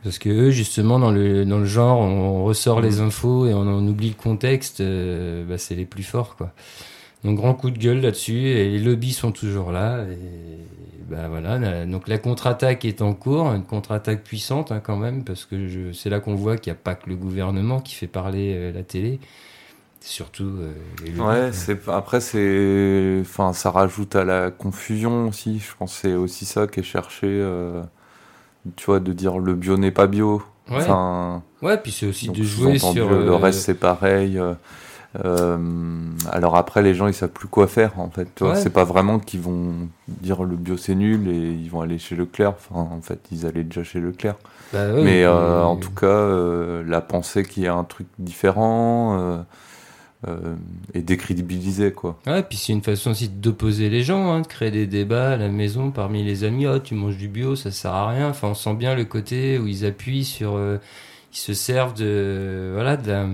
Parce 0.04 0.18
que 0.18 0.30
eux, 0.30 0.50
justement, 0.52 0.98
dans 0.98 1.12
le, 1.12 1.44
dans 1.44 1.58
le 1.60 1.66
genre, 1.66 2.00
on 2.00 2.46
ressort 2.46 2.80
les 2.80 3.02
infos 3.02 3.48
et 3.48 3.54
on 3.54 3.62
en 3.68 3.86
oublie 3.86 4.08
le 4.10 4.16
contexte, 4.16 4.80
euh, 4.80 5.44
bah, 5.46 5.58
c'est 5.58 5.76
les 5.76 5.84
plus 5.86 6.04
forts, 6.04 6.38
quoi. 6.38 6.54
Donc, 7.24 7.38
grand 7.38 7.54
coup 7.54 7.70
de 7.72 7.78
gueule 7.78 8.02
là-dessus, 8.02 8.48
et 8.48 8.70
les 8.70 8.80
lobbies 8.80 9.14
sont 9.14 9.32
toujours 9.32 9.72
là, 9.72 10.04
et 10.04 10.16
bah 11.10 11.28
voilà. 11.28 11.58
la- 11.58 11.86
Donc, 11.86 12.08
la 12.08 12.18
contre-attaque 12.18 12.86
est 12.86 13.02
en 13.02 13.14
cours, 13.14 13.48
une 13.52 13.64
contre-attaque 13.64 14.24
puissante, 14.24 14.72
hein, 14.72 14.80
quand 14.82 14.96
même, 14.98 15.24
parce 15.24 15.46
que 15.46 15.92
c'est 15.94 16.10
là 16.10 16.20
qu'on 16.20 16.36
voit 16.36 16.58
qu'il 16.58 16.72
n'y 16.72 16.78
a 16.78 16.82
pas 16.82 16.96
que 16.96 17.10
le 17.10 17.16
gouvernement 17.16 17.80
qui 17.82 17.96
fait 17.96 18.08
parler 18.08 18.54
euh, 18.56 18.72
la 18.72 18.84
télé, 18.84 19.20
surtout 20.02 20.44
euh, 20.46 20.74
les 21.04 21.12
lobbies. 21.12 21.22
Ouais, 21.22 21.50
c'est 21.52 21.88
après 21.90 22.22
c'est, 22.22 23.18
enfin, 23.22 23.54
ça 23.54 23.72
rajoute 23.72 24.16
à 24.16 24.24
la 24.24 24.52
confusion 24.52 25.28
aussi. 25.28 25.60
Je 25.60 25.76
pense 25.78 25.94
c'est 25.94 26.14
aussi 26.14 26.46
ça 26.46 26.68
qui 26.68 26.80
est 26.80 26.84
cherché, 26.84 27.28
euh, 27.28 27.82
tu 28.76 28.86
vois, 28.86 29.00
de 29.00 29.14
dire 29.14 29.40
le 29.40 29.56
bio 29.56 29.78
n'est 29.78 29.92
pas 29.92 30.08
bio. 30.08 30.42
Ouais. 30.70 30.78
Enfin, 30.78 31.44
Ouais, 31.62 31.78
puis 31.78 31.92
c'est 31.92 32.06
aussi 32.06 32.30
de 32.30 32.44
jouer 32.44 32.80
sur. 32.80 33.10
le 33.10 33.32
euh, 33.32 33.36
reste 33.38 33.62
c'est 33.62 33.74
pareil. 33.74 34.40
Euh, 35.26 35.58
alors 36.32 36.56
après, 36.56 36.82
les 36.82 36.94
gens 36.94 37.08
ils 37.08 37.14
savent 37.14 37.30
plus 37.30 37.48
quoi 37.48 37.68
faire 37.68 38.00
en 38.00 38.10
fait. 38.10 38.30
Ouais. 38.42 38.56
c'est 38.56 38.70
pas 38.70 38.84
vraiment 38.84 39.18
qu'ils 39.20 39.42
vont 39.42 39.74
dire 40.08 40.44
le 40.44 40.56
bio 40.56 40.78
c'est 40.78 40.96
nul 40.96 41.28
et 41.28 41.52
ils 41.52 41.70
vont 41.70 41.82
aller 41.82 41.98
chez 41.98 42.16
Leclerc. 42.16 42.54
Enfin, 42.70 42.82
en 42.96 43.02
fait, 43.02 43.20
ils 43.32 43.46
allaient 43.46 43.64
déjà 43.64 43.84
chez 43.84 44.00
Leclerc. 44.00 44.36
bah 44.72 44.88
Mais 45.04 45.20
et- 45.22 45.26
euh, 45.26 45.64
en 45.64 45.78
tout 45.78 45.92
cas, 45.92 46.06
euh, 46.06 46.84
la 46.86 47.02
pensée 47.02 47.44
qu'il 47.44 47.64
y 47.64 47.68
a 47.68 47.74
un 47.74 47.84
truc 47.84 48.08
différent 48.20 49.18
euh, 50.28 50.56
est 50.94 51.02
décrédibilisée, 51.02 51.94
quoi. 51.94 52.20
Ouais, 52.28 52.44
puis 52.44 52.58
c'est 52.58 52.74
une 52.74 52.84
façon 52.84 53.12
aussi 53.12 53.30
d'opposer 53.30 53.90
les 53.90 54.04
gens, 54.04 54.30
hein, 54.32 54.42
de 54.42 54.48
créer 54.48 54.70
des 54.70 54.86
débats 54.86 55.32
à 55.32 55.38
la 55.38 55.48
maison 55.48 55.92
parmi 55.92 56.24
les 56.24 56.44
amis. 56.44 56.68
Oh, 56.68 56.78
tu 56.78 56.94
manges 56.94 57.16
du 57.18 57.30
bio, 57.30 57.56
ça 57.56 57.72
sert 57.72 57.94
à 57.94 58.10
rien. 58.10 58.30
Enfin, 58.30 58.50
on 58.50 58.54
sent 58.54 58.74
bien 58.76 58.96
le 58.96 59.06
côté 59.06 59.58
où 59.58 59.66
ils 59.66 59.86
appuient 59.86 60.26
sur, 60.26 60.56
euh, 60.58 60.78
ils 61.34 61.38
se 61.38 61.54
servent 61.54 61.94
de, 61.94 62.72
voilà, 62.74 62.98
de 62.98 63.08
la- 63.10 63.28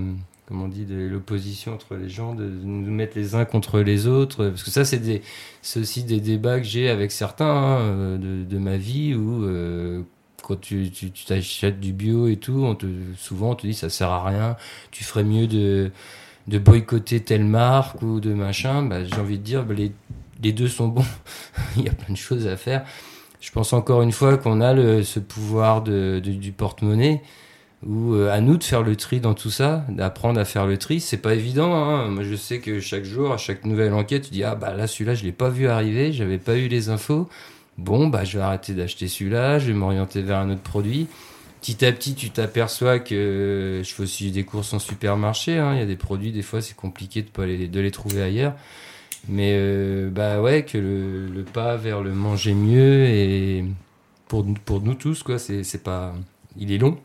comment 0.48 0.66
on 0.66 0.68
dit, 0.68 0.86
de 0.86 1.08
l'opposition 1.08 1.74
entre 1.74 1.96
les 1.96 2.10
gens, 2.10 2.36
de, 2.36 2.46
nous 2.46 2.92
mettre 2.92 3.18
les 3.18 3.36
uns 3.36 3.46
contre 3.46 3.80
les 3.80 4.08
autres. 4.08 4.50
Parce 4.50 4.64
que 4.64 4.72
ça, 4.72 4.86
c'est 4.86 5.80
aussi 5.80 6.04
des 6.04 6.20
débats 6.20 6.60
que 6.60 6.66
j'ai 6.66 6.90
avec 6.90 7.12
certains 7.12 7.46
hein, 7.46 7.80
euh, 7.80 8.46
de, 8.46 8.58
ma 8.58 8.78
vie 8.78 9.16
où 9.16 9.44
euh, 9.44 10.04
quand 10.44 10.60
tu, 10.60 10.92
t'achètes 11.28 11.80
du 11.80 11.94
bio 11.94 12.28
et 12.28 12.38
tout, 12.38 12.64
on 12.64 12.76
te, 12.76 12.86
souvent 13.18 13.52
on 13.52 13.56
te 13.56 13.66
dit 13.66 13.74
ça 13.74 13.90
sert 13.90 14.10
à 14.10 14.24
rien. 14.24 14.56
Tu 14.92 15.04
ferais 15.04 15.24
mieux 15.24 15.48
de 15.48 15.92
boycotter 16.60 17.22
telle 17.22 17.46
marque 17.46 18.02
ou 18.02 18.20
de 18.20 18.34
machin, 18.34 18.84
bah, 18.84 19.04
j'ai 19.04 19.20
envie 19.20 19.40
de 19.40 19.44
dire, 19.44 19.66
bah, 19.66 19.74
les, 19.74 19.92
les 20.44 20.54
deux 20.54 20.68
sont 20.68 20.88
bons. 20.88 21.06
Il 21.78 21.84
y 21.84 21.90
a 21.90 21.94
plein 21.94 22.14
de 22.14 22.18
choses 22.18 22.48
à 22.48 22.58
faire. 22.58 22.86
Je 23.42 23.52
pense 23.52 23.74
encore 23.74 24.02
une 24.02 24.12
fois 24.12 24.38
qu'on 24.38 24.60
a 24.60 24.74
le, 24.74 25.04
ce 25.04 25.20
pouvoir 25.20 25.84
de- 25.84 26.20
du 26.20 26.52
porte-monnaie, 26.52 27.22
où 27.86 28.14
euh, 28.14 28.32
à 28.32 28.42
nous 28.42 28.58
de 28.58 28.64
faire 28.64 28.82
le 28.84 28.96
tri 28.96 29.20
dans 29.20 29.34
tout 29.34 29.52
ça, 29.52 29.86
d'apprendre 29.90 30.40
à 30.40 30.46
faire 30.46 30.66
le 30.68 30.78
tri. 30.78 31.00
C'est 31.00 31.18
pas 31.18 31.36
évident. 31.36 31.74
Hein. 31.74 32.10
Moi, 32.10 32.24
je 32.24 32.36
sais 32.36 32.60
que 32.60 32.80
chaque 32.80 33.04
jour, 33.06 33.32
à 33.32 33.38
chaque 33.38 33.66
nouvelle 33.66 33.94
enquête, 33.94 34.24
tu 34.24 34.32
dis 34.32 34.44
ah 34.44 34.56
bah 34.56 34.74
là 34.74 34.88
celui-là 34.88 35.16
je 35.16 35.24
l'ai 35.24 35.32
pas 35.32 35.50
vu 35.50 35.68
arriver, 35.68 36.12
j'avais 36.14 36.38
pas 36.40 36.56
eu 36.58 36.68
les 36.68 36.90
infos. 36.90 37.30
Bon 37.78 38.08
bah 38.08 38.24
je 38.24 38.38
vais 38.38 38.44
arrêter 38.44 38.74
d'acheter 38.74 39.08
celui-là, 39.08 39.60
je 39.60 39.68
vais 39.68 39.74
m'orienter 39.74 40.22
vers 40.22 40.40
un 40.40 40.50
autre 40.50 40.62
produit 40.62 41.08
petit 41.66 41.84
à 41.84 41.92
petit, 41.92 42.14
tu 42.14 42.30
t'aperçois 42.30 43.00
que 43.00 43.82
je 43.84 43.92
fais 43.92 44.04
aussi 44.04 44.30
des 44.30 44.44
courses 44.44 44.74
en 44.74 44.80
supermarché. 44.80 45.58
hein. 45.58 45.74
Il 45.74 45.80
y 45.80 45.82
a 45.82 45.88
des 45.88 45.96
produits, 45.96 46.32
des 46.32 46.44
fois, 46.44 46.62
c'est 46.62 46.76
compliqué 46.76 47.24
de, 47.24 47.30
pas 47.30 47.48
les, 47.48 47.68
de 47.68 47.80
les 47.80 47.90
trouver 47.90 48.22
ailleurs. 48.22 48.54
Mais 49.28 49.54
euh, 49.56 50.12
bah 50.12 50.42
ouais, 50.42 50.64
que 50.64 50.78
le, 50.78 51.44
pas 51.44 51.76
vers 51.76 52.02
le 52.02 52.14
manger 52.14 52.54
mieux 52.54 53.06
et 53.06 53.66
pour, 54.28 54.46
pour 54.66 54.82
nous 54.82 54.94
tous, 54.94 55.24
quoi, 55.24 55.40
c'est 55.40 55.84
pas. 55.84 56.14
Il 56.56 56.72
est 56.72 56.78
long. 56.78 57.00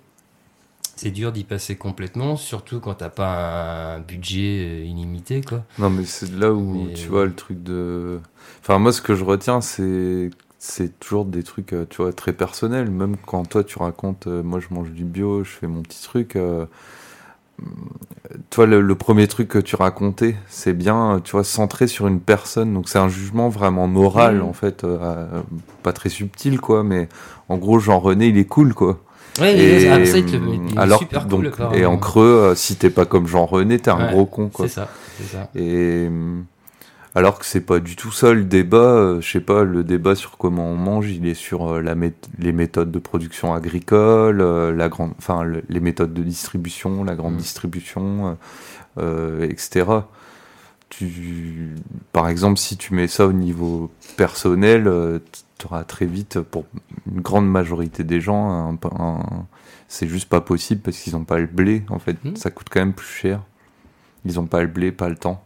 C'est 1.02 1.10
dur 1.10 1.32
d'y 1.32 1.44
passer 1.44 1.76
complètement, 1.76 2.36
surtout 2.36 2.78
quand 2.78 2.92
t'as 2.92 3.08
pas 3.08 3.94
un 3.94 4.00
budget 4.00 4.66
euh, 4.68 4.84
illimité, 4.84 5.40
quoi. 5.40 5.62
Non, 5.78 5.88
mais 5.88 6.04
c'est 6.04 6.30
là 6.30 6.52
où 6.52 6.74
Mais- 6.88 6.92
tu 6.92 7.08
vois 7.08 7.24
le 7.24 7.34
truc 7.34 7.62
de. 7.62 8.20
Enfin, 8.60 8.78
moi, 8.78 8.92
ce 8.92 9.00
que 9.00 9.14
je 9.14 9.24
retiens, 9.24 9.62
c'est 9.62 10.28
c'est 10.58 11.00
toujours 11.00 11.24
des 11.24 11.42
trucs, 11.42 11.72
euh, 11.72 11.86
tu 11.88 12.02
vois, 12.02 12.12
très 12.12 12.34
personnels. 12.34 12.90
Même 12.90 13.16
quand 13.26 13.48
toi, 13.48 13.64
tu 13.64 13.78
racontes, 13.78 14.26
euh, 14.26 14.42
moi, 14.42 14.60
je 14.60 14.66
mange 14.74 14.90
du 14.90 15.04
bio, 15.04 15.42
je 15.42 15.48
fais 15.48 15.66
mon 15.66 15.80
petit 15.80 16.02
truc. 16.02 16.36
euh, 16.36 16.66
Toi, 18.50 18.66
le, 18.66 18.80
le 18.80 18.94
premier 18.94 19.26
truc 19.26 19.48
que 19.48 19.58
tu 19.58 19.76
racontais, 19.76 20.36
c'est 20.48 20.72
bien, 20.74 21.20
tu 21.24 21.32
vois, 21.32 21.44
centré 21.44 21.86
sur 21.86 22.06
une 22.08 22.20
personne. 22.20 22.74
Donc, 22.74 22.88
c'est 22.90 22.98
un 22.98 23.08
jugement 23.08 23.48
vraiment 23.48 23.86
moral, 23.86 24.36
Mhm. 24.36 24.42
en 24.42 24.52
fait, 24.52 24.84
euh, 24.84 25.40
pas 25.82 25.92
très 25.94 26.10
subtil, 26.10 26.60
quoi. 26.60 26.84
Mais 26.84 27.08
en 27.48 27.56
gros, 27.56 27.78
Jean-René, 27.78 28.26
il 28.28 28.36
est 28.38 28.44
cool, 28.44 28.74
quoi. 28.74 29.00
Ouais, 29.38 29.56
Et, 29.58 29.88
ah, 29.88 29.98
le- 29.98 30.04
il 30.06 30.74
est 30.74 30.78
alors, 30.78 30.98
super 30.98 31.26
donc, 31.26 31.50
cool, 31.50 31.78
et 31.78 31.86
en 31.86 31.96
creux, 31.98 32.24
euh, 32.50 32.54
si 32.54 32.76
t'es 32.76 32.90
pas 32.90 33.04
comme 33.06 33.26
Jean-René, 33.26 33.78
t'es 33.78 33.90
un 33.90 34.06
Ouais, 34.06 34.12
gros 34.12 34.26
con, 34.26 34.48
quoi. 34.48 34.66
C'est 34.66 34.74
ça, 34.74 34.88
c'est 35.18 35.36
ça. 35.36 35.48
Et 35.54 36.06
hum, 36.08 36.44
alors 37.14 37.38
que 37.38 37.44
c'est 37.46 37.60
pas 37.60 37.80
du 37.80 37.96
tout 37.96 38.12
ça 38.12 38.32
le 38.32 38.44
débat, 38.44 38.76
euh, 38.78 39.20
je 39.20 39.30
sais 39.30 39.40
pas, 39.40 39.64
le 39.64 39.82
débat 39.84 40.14
sur 40.14 40.36
comment 40.38 40.66
on 40.66 40.76
mange, 40.76 41.10
il 41.10 41.26
est 41.26 41.34
sur 41.34 41.74
euh, 41.74 41.80
la 41.80 41.94
les 42.38 42.52
méthodes 42.52 42.90
de 42.90 42.98
production 42.98 43.52
agricole, 43.54 44.40
euh, 44.40 44.72
la 44.72 44.88
grande, 44.88 45.12
enfin 45.18 45.42
le- 45.42 45.62
les 45.68 45.80
méthodes 45.80 46.12
de 46.14 46.22
distribution, 46.22 47.02
la 47.04 47.14
grande 47.16 47.34
Mm. 47.34 47.38
distribution, 47.38 48.36
euh, 48.98 49.42
euh, 49.42 49.48
etc. 49.48 49.86
Tu, 50.88 51.74
par 52.12 52.28
exemple, 52.28 52.58
si 52.58 52.76
tu 52.76 52.94
mets 52.94 53.06
ça 53.06 53.26
au 53.26 53.32
niveau 53.32 53.90
personnel, 54.16 54.88
tu 55.60 55.66
auras 55.66 55.84
très 55.84 56.06
vite, 56.06 56.40
pour 56.40 56.64
une 57.12 57.20
grande 57.20 57.48
majorité 57.48 58.02
des 58.04 58.20
gens, 58.20 58.50
un- 58.50 58.78
un- 58.98 59.46
c'est 59.88 60.08
juste 60.08 60.28
pas 60.28 60.40
possible 60.40 60.80
parce 60.80 60.98
qu'ils 60.98 61.16
ont 61.16 61.24
pas 61.24 61.38
le 61.38 61.46
blé, 61.46 61.82
en 61.88 61.98
fait. 61.98 62.16
Mm. 62.24 62.36
Ça 62.36 62.50
coûte 62.50 62.68
quand 62.70 62.80
même 62.80 62.92
plus 62.94 63.06
cher. 63.06 63.40
Ils 64.24 64.38
ont 64.40 64.46
pas 64.46 64.60
le 64.62 64.66
blé, 64.68 64.92
pas 64.92 65.08
le 65.08 65.16
temps. 65.16 65.42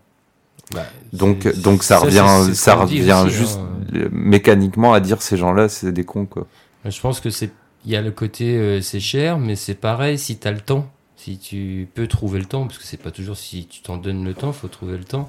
Bah, 0.73 0.83
Donc, 1.13 1.47
donc 1.61 1.83
ça 1.83 1.99
revient, 1.99 2.55
ça 2.55 2.75
revient 2.75 3.13
aussi, 3.27 3.35
juste 3.35 3.59
hein. 3.59 4.09
mécaniquement 4.11 4.95
à 4.95 5.01
dire 5.01 5.21
ces 5.23 5.37
gens-là, 5.37 5.69
c'est 5.69 5.93
des 5.93 6.05
cons, 6.05 6.27
quoi. 6.27 6.47
Je 6.85 7.01
pense 7.01 7.21
que 7.21 7.31
c'est, 7.31 7.51
il 7.85 7.93
y 7.93 7.97
a 7.97 8.03
le 8.03 8.11
côté 8.11 8.57
euh, 8.57 8.81
c'est 8.81 9.01
cher, 9.01 9.39
mais 9.39 9.57
c'est 9.57 9.75
pareil 9.75 10.19
si 10.19 10.39
tu 10.39 10.49
as 10.49 10.53
le 10.53 10.61
temps, 10.61 10.91
si 11.17 11.39
tu 11.39 11.89
peux 11.95 12.07
trouver 12.07 12.39
le 12.39 12.47
temps, 12.47 12.67
parce 12.67 12.79
que 12.79 12.85
c'est 12.85 12.97
pas 13.03 13.11
toujours 13.11 13.37
si 13.37 13.67
tu 13.67 13.83
t'en 13.83 13.97
donnes 13.99 14.25
le 14.25 14.35
temps, 14.35 14.53
faut 14.53 14.69
trouver 14.69 14.97
le 14.97 15.05
temps. 15.05 15.29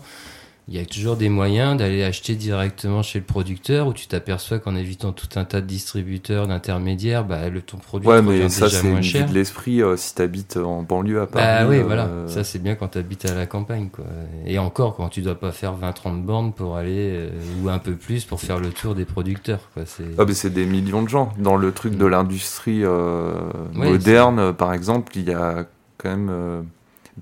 Il 0.67 0.75
y 0.75 0.79
a 0.79 0.85
toujours 0.85 1.15
des 1.15 1.29
moyens 1.29 1.77
d'aller 1.77 2.03
acheter 2.03 2.33
directement 2.33 3.03
chez 3.03 3.19
le 3.19 3.25
producteur 3.25 3.85
où 3.87 3.93
tu 3.93 4.07
t'aperçois 4.07 4.57
qu'en 4.57 4.75
évitant 4.75 5.11
tout 5.11 5.27
un 5.35 5.45
tas 5.45 5.61
de 5.61 5.67
distributeurs, 5.67 6.47
d'intermédiaires, 6.47 7.23
bah, 7.23 7.49
le 7.49 7.61
ton 7.61 7.77
produit 7.77 8.07
Ouais, 8.09 8.23
mais 8.23 8.49
ça, 8.49 8.65
déjà 8.65 8.81
moins 8.81 9.01
cher. 9.03 9.27
de 9.29 9.33
l'esprit 9.33 9.83
euh, 9.83 9.95
si 9.95 10.15
t'habites 10.15 10.57
en 10.57 10.81
banlieue 10.81 11.21
à 11.21 11.27
Paris. 11.27 11.45
Bah 11.45 11.69
oui, 11.69 11.77
euh, 11.77 11.83
voilà. 11.83 12.09
Ça, 12.25 12.43
c'est 12.43 12.57
bien 12.57 12.73
quand 12.73 12.87
tu 12.87 12.97
habites 12.97 13.25
à 13.25 13.35
la 13.35 13.45
campagne, 13.45 13.89
quoi. 13.89 14.05
Et 14.47 14.57
encore, 14.57 14.95
quand 14.95 15.09
tu 15.09 15.21
dois 15.21 15.35
pas 15.35 15.51
faire 15.51 15.75
20-30 15.77 16.23
bornes 16.23 16.51
pour 16.51 16.77
aller, 16.77 17.11
euh, 17.13 17.29
ou 17.63 17.69
un 17.69 17.79
peu 17.79 17.93
plus, 17.93 18.25
pour 18.25 18.41
faire 18.41 18.59
le 18.59 18.71
tour 18.71 18.95
des 18.95 19.05
producteurs, 19.05 19.69
quoi. 19.75 19.83
C'est... 19.85 20.03
Ah, 20.17 20.25
mais 20.27 20.33
c'est 20.33 20.49
des 20.49 20.65
millions 20.65 21.03
de 21.03 21.09
gens. 21.09 21.31
Dans 21.37 21.57
le 21.57 21.71
truc 21.73 21.95
de 21.95 22.05
l'industrie 22.07 22.83
euh, 22.83 23.33
Ouais, 23.75 23.91
moderne, 23.91 24.51
par 24.53 24.73
exemple, 24.73 25.11
il 25.15 25.29
y 25.29 25.33
a 25.33 25.65
quand 25.99 26.09
même. 26.09 26.65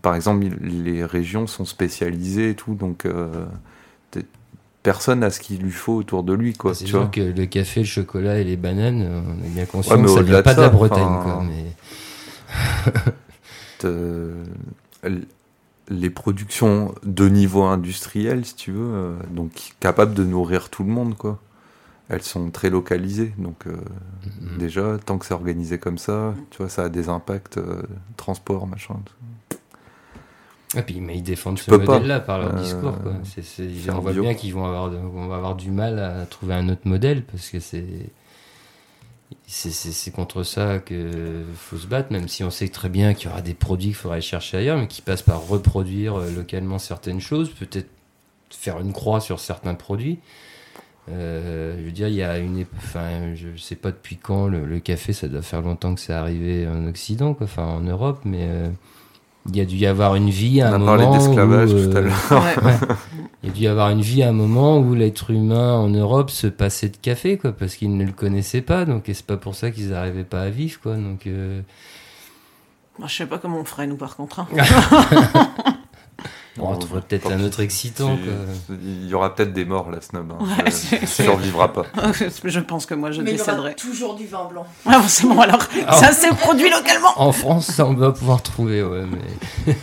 Par 0.01 0.15
exemple, 0.15 0.45
les 0.61 1.05
régions 1.05 1.47
sont 1.47 1.65
spécialisées 1.65 2.49
et 2.51 2.55
tout, 2.55 2.73
donc 2.75 3.05
euh, 3.05 3.45
personne 4.81 5.19
n'a 5.19 5.29
ce 5.29 5.39
qu'il 5.39 5.61
lui 5.61 5.71
faut 5.71 5.93
autour 5.95 6.23
de 6.23 6.33
lui, 6.33 6.53
quoi. 6.53 6.73
c'est 6.73 6.83
tu 6.85 6.89
sûr 6.91 6.99
vois. 7.01 7.07
que 7.09 7.21
le 7.21 7.45
café, 7.45 7.81
le 7.81 7.85
chocolat 7.85 8.39
et 8.39 8.43
les 8.43 8.57
bananes, 8.57 9.01
euh, 9.01 9.21
on 9.25 9.45
est 9.45 9.49
bien 9.49 9.65
conscient 9.65 9.95
Ouais, 9.95 10.01
que 10.03 10.07
ça 10.09 10.19
au-delà 10.19 10.41
vient 10.41 10.43
pas 10.43 10.51
de, 10.51 10.55
ça, 10.57 10.61
la 10.63 10.69
Bretagne, 10.69 11.19
quoi. 11.23 11.43
Mais... 11.43 11.73
Les 15.89 16.09
productions 16.09 16.95
de 17.03 17.27
niveau 17.27 17.63
industriel, 17.63 18.45
si 18.45 18.55
tu 18.55 18.71
veux, 18.71 18.93
euh, 18.93 19.13
donc 19.31 19.73
capables 19.81 20.13
de 20.13 20.23
nourrir 20.23 20.69
tout 20.69 20.83
le 20.83 20.89
monde, 20.89 21.15
quoi. 21.17 21.39
Elles 22.07 22.21
sont 22.21 22.51
très 22.51 22.69
localisées, 22.69 23.33
donc 23.37 23.67
euh, 23.67 23.75
Mhm. 24.41 24.57
déjà, 24.57 24.97
tant 25.05 25.17
que 25.17 25.25
c'est 25.25 25.33
organisé 25.33 25.79
comme 25.79 25.97
ça, 25.97 26.33
tu 26.51 26.57
vois, 26.59 26.69
ça 26.69 26.83
a 26.83 26.89
des 26.89 27.09
impacts 27.09 27.57
euh, 27.57 27.83
transport, 28.15 28.65
machin. 28.65 28.95
tout. 29.05 29.13
Et 30.75 30.81
puis, 30.81 30.99
mais 31.01 31.17
ils 31.17 31.23
défendent 31.23 31.59
ce 31.59 31.69
modèle-là 31.71 32.19
par 32.19 32.39
leur 32.39 32.55
Euh, 32.55 32.61
discours. 32.61 32.97
Quoi. 33.01 33.13
C'est, 33.23 33.43
c'est- 33.43 33.67
faire 33.69 33.97
on 33.97 34.01
voit 34.01 34.11
bio. 34.13 34.23
bien 34.23 34.33
qu'ils 34.33 34.53
vont 34.53 34.65
avoir, 34.65 34.91
on 34.91 35.27
va 35.27 35.35
avoir 35.35 35.55
du 35.55 35.69
mal 35.71 35.99
à 35.99 36.25
trouver 36.25 36.53
un 36.55 36.67
autre 36.69 36.81
modèle 36.85 37.23
parce 37.23 37.49
que 37.49 37.59
c'est, 37.59 37.85
c'est, 39.47 40.11
contre 40.11 40.43
ça 40.43 40.79
que 40.79 41.43
faut 41.55 41.77
se 41.77 41.87
battre, 41.87 42.11
même 42.11 42.27
si 42.27 42.43
on 42.43 42.49
sait 42.49 42.67
très 42.69 42.89
bien 42.89 43.13
qu'il 43.13 43.29
y 43.29 43.31
aura 43.31 43.41
des 43.41 43.53
produits 43.53 43.87
qu'il 43.87 43.95
faudra 43.95 44.15
aller 44.15 44.21
chercher 44.21 44.57
ailleurs, 44.57 44.77
mais 44.77 44.87
qui 44.87 45.01
passent 45.01 45.21
par 45.21 45.47
reproduire 45.47 46.15
euh, 46.19 46.31
localement 46.31 46.79
certaines 46.79 47.19
choses, 47.19 47.49
peut-être 47.51 47.89
faire 48.49 48.79
une 48.79 48.93
croix 48.93 49.19
sur 49.19 49.39
certains 49.39 49.73
produits. 49.75 50.19
Euh, 51.09 51.75
je 51.79 51.83
veux 51.83 51.91
dire, 51.91 52.07
il 52.07 52.13
y 52.15 52.23
a 52.23 52.37
une, 52.37 52.65
enfin, 52.77 53.35
je 53.35 53.57
sais 53.61 53.75
pas 53.75 53.91
depuis 53.91 54.17
quand 54.17 54.47
le, 54.47 54.65
le 54.65 54.79
café, 54.79 55.11
ça 55.13 55.27
doit 55.27 55.41
faire 55.41 55.61
longtemps 55.61 55.93
que 55.95 55.99
c'est 56.01 56.13
arrivé 56.13 56.65
en 56.67 56.87
Occident, 56.87 57.33
quoi, 57.33 57.45
enfin 57.45 57.65
en 57.65 57.81
Europe, 57.81 58.21
mais 58.23 58.43
euh, 58.47 58.69
il 59.49 59.57
y 59.57 59.61
a 59.61 59.65
dû 59.65 59.75
y 59.75 59.85
avoir 59.85 60.15
une 60.15 60.29
vie 60.29 60.61
à 60.61 60.69
On 60.69 60.71
un 60.71 60.75
a 60.75 60.77
moment. 60.77 60.97
parlé 60.97 61.17
d'esclavage 61.17 61.73
où, 61.73 61.89
tout 61.91 61.97
à 61.97 61.99
euh, 61.99 62.01
l'heure. 62.03 62.31
Ouais. 62.31 62.63
Ouais. 62.65 62.77
Il 63.43 63.49
y 63.49 63.51
a 63.51 63.55
dû 63.55 63.61
y 63.63 63.67
avoir 63.67 63.89
une 63.89 63.99
vie 64.01 64.23
à 64.23 64.29
un 64.29 64.33
moment 64.33 64.77
où 64.79 64.93
l'être 64.95 65.29
humain 65.31 65.73
en 65.75 65.89
Europe 65.89 66.29
se 66.29 66.47
passait 66.47 66.87
de 66.87 66.95
café, 66.95 67.37
quoi, 67.37 67.51
parce 67.51 67.75
qu'ils 67.75 67.95
ne 67.97 68.05
le 68.05 68.13
connaissaient 68.13 68.61
pas, 68.61 68.85
donc 68.85 69.09
et 69.09 69.13
c'est 69.13 69.25
pas 69.25 69.35
pour 69.35 69.53
ça 69.55 69.69
qu'ils 69.69 69.89
n'arrivaient 69.89 70.23
pas 70.23 70.43
à 70.43 70.49
vivre, 70.49 70.79
quoi. 70.81 70.95
Donc, 70.95 71.27
euh, 71.27 71.59
Moi, 72.99 73.09
je 73.09 73.15
sais 73.17 73.25
pas 73.25 73.37
comment 73.39 73.59
on 73.59 73.65
ferait, 73.65 73.85
nous, 73.85 73.97
par 73.97 74.15
contre. 74.15 74.39
hein. 74.39 74.47
bon, 76.57 76.69
on 76.73 76.77
trouverait 76.77 77.01
peut-être 77.01 77.31
un 77.31 77.39
autre 77.43 77.59
excitant, 77.61 78.15
quoi. 78.17 78.75
Il 78.81 79.07
y 79.07 79.13
aura 79.13 79.33
peut-être 79.35 79.53
des 79.53 79.65
morts, 79.65 79.89
la 79.91 80.01
snob. 80.01 80.31
Hein. 80.31 80.43
Ouais, 80.45 80.71
Euh, 81.01 81.05
survivras 81.05 81.69
pas. 81.69 81.83
je 82.43 82.59
pense 82.59 82.85
que 82.85 82.93
moi, 82.93 83.11
je 83.11 83.21
Mais 83.21 83.31
il 83.31 83.37
y 83.37 83.41
aura 83.41 83.51
décéderai. 83.51 83.75
toujours 83.75 84.15
du 84.15 84.25
vin 84.27 84.45
blanc. 84.51 84.65
Ah, 84.85 84.99
bon, 84.99 85.07
c'est 85.07 85.27
bon, 85.27 85.39
alors. 85.39 85.63
Ah. 85.87 85.93
Ça, 85.93 86.11
c'est 86.11 86.29
produit 86.35 86.69
localement. 86.69 87.13
En 87.15 87.31
France, 87.31 87.67
ça, 87.71 87.85
on 87.85 87.93
va 87.93 88.11
pouvoir 88.11 88.41
trouver, 88.41 88.83
ouais, 88.83 89.05
mais. 89.05 89.75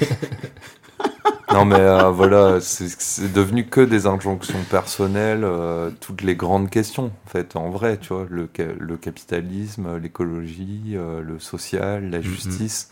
Non, 1.53 1.65
mais 1.65 1.75
euh, 1.81 2.11
voilà, 2.11 2.61
c'est 2.61 3.33
devenu 3.33 3.67
que 3.67 3.81
des 3.81 4.07
injonctions 4.07 4.63
personnelles, 4.71 5.43
euh, 5.43 5.91
toutes 6.01 6.23
les 6.23 6.37
grandes 6.37 6.71
questions, 6.71 7.07
en 7.27 7.29
fait, 7.29 7.57
en 7.57 7.71
vrai, 7.71 7.97
tu 7.99 8.13
vois, 8.15 8.25
le, 8.31 8.49
ca- 8.57 8.67
le 8.79 8.97
capitalisme, 8.97 9.97
l'écologie, 9.97 10.93
euh, 10.95 11.21
le 11.23 11.41
social, 11.41 12.09
la 12.09 12.19
Mhm. 12.19 12.23
justice, 12.23 12.91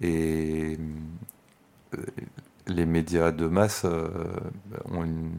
et 0.00 0.78
euh, 1.94 1.98
les 2.68 2.86
médias 2.86 3.32
de 3.32 3.46
masse 3.46 3.82
euh, 3.84 4.08
ont 4.92 5.04
une- 5.04 5.30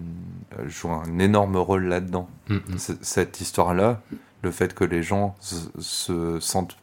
jouent 0.68 0.92
un 0.92 1.20
énorme 1.20 1.56
rôle 1.58 1.86
là-dedans. 1.86 2.30
Mm, 2.50 2.56
mm. 2.56 2.78
Cette 3.02 3.42
histoire-là, 3.42 4.02
le 4.42 4.52
fait 4.52 4.74
que 4.74 4.84
les 4.84 5.02
gens 5.04 5.36
se, 5.40 5.56
se 5.80 6.40
sentent 6.40 6.78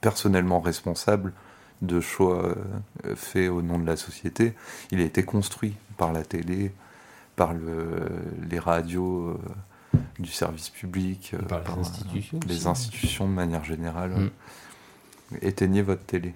personnellement 0.00 0.60
responsables 0.60 1.32
de 1.80 2.00
choix 2.00 2.44
euh, 3.04 3.16
faits 3.16 3.50
au 3.50 3.62
nom 3.62 3.78
de 3.78 3.86
la 3.86 3.96
société, 3.96 4.54
il 4.92 5.00
a 5.00 5.04
été 5.04 5.24
construit 5.24 5.74
par 5.96 6.12
la 6.12 6.22
télé, 6.24 6.72
par 7.34 7.54
le, 7.54 8.08
les 8.48 8.58
radios 8.58 9.30
euh, 9.94 9.98
du 10.18 10.30
service 10.30 10.68
public, 10.68 11.34
Par 11.48 11.60
les 11.60 11.80
institutions 11.80 12.40
les 12.46 12.66
institutions 12.66 13.26
de 13.28 13.32
manière 13.34 13.64
générale. 13.64 14.10
Mm. 14.12 14.30
Éteignez 15.40 15.82
votre 15.82 16.02
télé. 16.04 16.34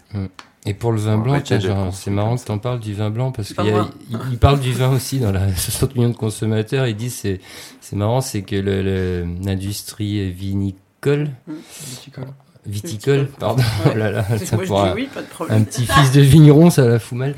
Et 0.69 0.75
pour 0.75 0.91
le 0.93 0.99
vin 0.99 1.17
blanc, 1.19 1.41
tiens, 1.45 1.61
c'est 1.93 2.11
marrant 2.11 2.37
que 2.37 2.45
tu 2.45 2.51
en 2.51 2.59
parles 2.59 2.81
du 2.81 2.93
vin 2.95 3.11
blanc 3.11 3.31
parce 3.31 3.53
Pas 3.53 3.63
qu'il 3.63 3.71
y 3.73 3.75
a- 3.75 3.79
moi. 3.79 3.91
il, 4.11 4.19
il 4.33 4.39
parle 4.39 4.59
du 4.59 4.73
vin 4.73 4.91
aussi 4.93 5.19
dans 5.21 5.31
la 5.33 5.55
60 5.57 5.95
millions 5.95 6.09
de 6.11 6.17
consommateurs. 6.17 6.87
Il 6.89 6.97
dit 6.97 7.11
c'est 7.11 7.41
c'est 7.81 7.95
marrant, 7.97 8.21
c'est 8.21 8.43
que 8.43 8.57
le- 8.57 8.83
le- 8.83 9.27
l'industrie 9.45 10.31
vinicole, 10.33 11.31
viticole, 12.67 13.29
pardon, 13.39 13.63
Ouais. 13.63 13.93
oh 13.95 13.97
là 13.97 14.11
là, 14.11 14.25
ça 14.39 14.57
Moi, 14.57 14.65
je 14.65 14.69
pour 14.69 14.83
dis 14.83 14.89
un- 14.89 14.95
oui, 14.95 15.09
pas 15.15 15.23
de 15.23 15.53
un 15.53 15.63
petit 15.63 15.87
fils 15.87 16.11
de 16.13 16.21
vigneron, 16.21 16.71
ça 16.71 16.85
la 16.89 16.99
fout 16.99 17.17
mal. 17.19 17.35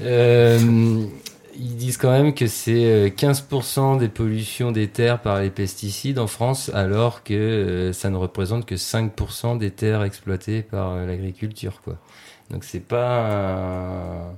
Euh, 0.00 1.04
ils 1.58 1.76
disent 1.76 1.96
quand 1.96 2.10
même 2.10 2.34
que 2.34 2.46
c'est 2.46 2.84
euh, 2.84 3.08
15% 3.08 3.98
des 3.98 4.08
pollutions 4.08 4.72
des 4.72 4.88
terres 4.88 5.20
par 5.20 5.40
les 5.40 5.50
pesticides 5.50 6.18
en 6.18 6.26
France, 6.26 6.70
alors 6.74 7.22
que 7.22 7.34
euh, 7.34 7.92
ça 7.92 8.10
ne 8.10 8.16
représente 8.16 8.66
que 8.66 8.74
5% 8.74 9.58
des 9.58 9.70
terres 9.70 10.02
exploitées 10.02 10.62
par 10.62 10.92
euh, 10.92 11.06
l'agriculture, 11.06 11.80
quoi. 11.84 11.96
Donc 12.50 12.64
c'est 12.64 12.80
pas 12.86 13.30
un- 13.30 14.32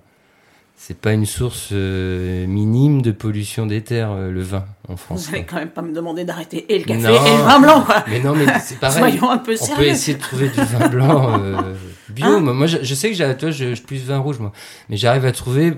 c'est 0.77 0.99
pas 0.99 1.13
une 1.13 1.25
source 1.25 1.71
euh, 1.73 2.47
minime 2.47 3.01
de 3.01 3.11
pollution 3.13 3.65
des 3.65 3.81
terres, 3.83 4.11
euh, 4.13 4.31
le 4.31 4.43
vin 4.43 4.65
en 4.89 4.97
France. 4.97 5.29
Vous 5.29 5.35
allez 5.35 5.45
quand 5.45 5.57
même 5.57 5.71
pas 5.71 5.83
me 5.83 5.93
demander 5.95 6.25
d'arrêter 6.25 6.67
et 6.75 6.79
le 6.79 6.85
café 6.85 7.01
Non. 7.01 7.09
et 7.27 7.37
le 7.39 7.43
vin 7.43 7.61
blanc, 7.61 7.81
quoi. 7.83 8.05
Mais 8.09 8.21
non, 8.21 8.35
mais 8.35 8.47
c'est 8.61 8.79
pareil. 8.79 8.99
Soyons 9.17 9.31
un 9.31 9.39
peu 9.39 9.53
On 9.55 9.67
peut 9.67 9.73
sérieux. 9.75 9.89
essayer 9.89 10.17
de 10.19 10.23
trouver 10.23 10.49
du 10.49 10.61
vin 10.61 10.89
blanc 10.89 11.41
euh, 11.41 11.75
bio. 12.11 12.27
Hein 12.27 12.41
moi, 12.41 12.67
je, 12.67 12.79
je 12.83 12.95
sais 12.95 13.09
que 13.09 13.15
j'ai, 13.17 13.37
toi, 13.37 13.51
je, 13.51 13.75
je 13.75 13.83
plus 13.83 14.05
vin 14.05 14.19
rouge, 14.19 14.41
moi. 14.41 14.53
Mais 14.91 14.97
j'arrive 14.97 15.25
à 15.25 15.33
trouver 15.33 15.75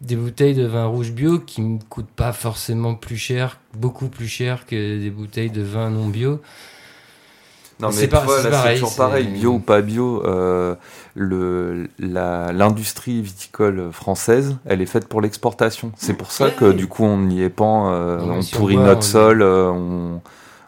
des 0.00 0.16
bouteilles 0.16 0.54
de 0.54 0.66
vin 0.66 0.86
rouge 0.86 1.12
bio 1.12 1.38
qui 1.38 1.62
me 1.62 1.78
coûtent 1.88 2.06
pas 2.14 2.32
forcément 2.32 2.94
plus 2.94 3.16
cher, 3.16 3.58
beaucoup 3.74 4.08
plus 4.08 4.28
cher 4.28 4.66
que 4.66 4.98
des 5.00 5.10
bouteilles 5.10 5.50
de 5.50 5.62
vin 5.62 5.90
non 5.90 6.08
bio. 6.08 6.40
Non, 7.80 7.90
C'est 7.90 8.02
mais 8.02 8.08
pas- 8.08 8.20
tu 8.20 8.26
vois, 8.26 8.38
c'est 8.42 8.50
là, 8.50 8.58
pareil, 8.58 8.76
c'est 8.76 8.80
toujours 8.84 8.96
pareil, 8.96 9.26
bio 9.26 9.50
ou 9.54 9.58
pas 9.58 9.80
bio. 9.82 10.22
euh, 10.24 10.76
le, 11.16 11.88
la, 11.98 12.52
l'industrie 12.52 13.20
viticole 13.20 13.90
française, 13.92 14.56
elle 14.64 14.80
est 14.80 14.86
faite 14.86 15.08
pour 15.08 15.20
l'exportation. 15.20 15.90
C'est 15.96 16.14
pour 16.14 16.30
ça 16.30 16.50
que 16.50 16.70
du 16.72 16.86
coup, 16.86 17.02
on 17.04 17.18
n'y 17.18 17.42
est 17.42 17.48
pas, 17.50 17.64
euh, 17.92 18.20
on 18.20 18.42
pourrit 18.56 18.76
boit, 18.76 18.84
notre 18.84 19.00
on- 19.00 19.02
sol, 19.02 19.42
euh, 19.42 19.70
on- 19.70 20.20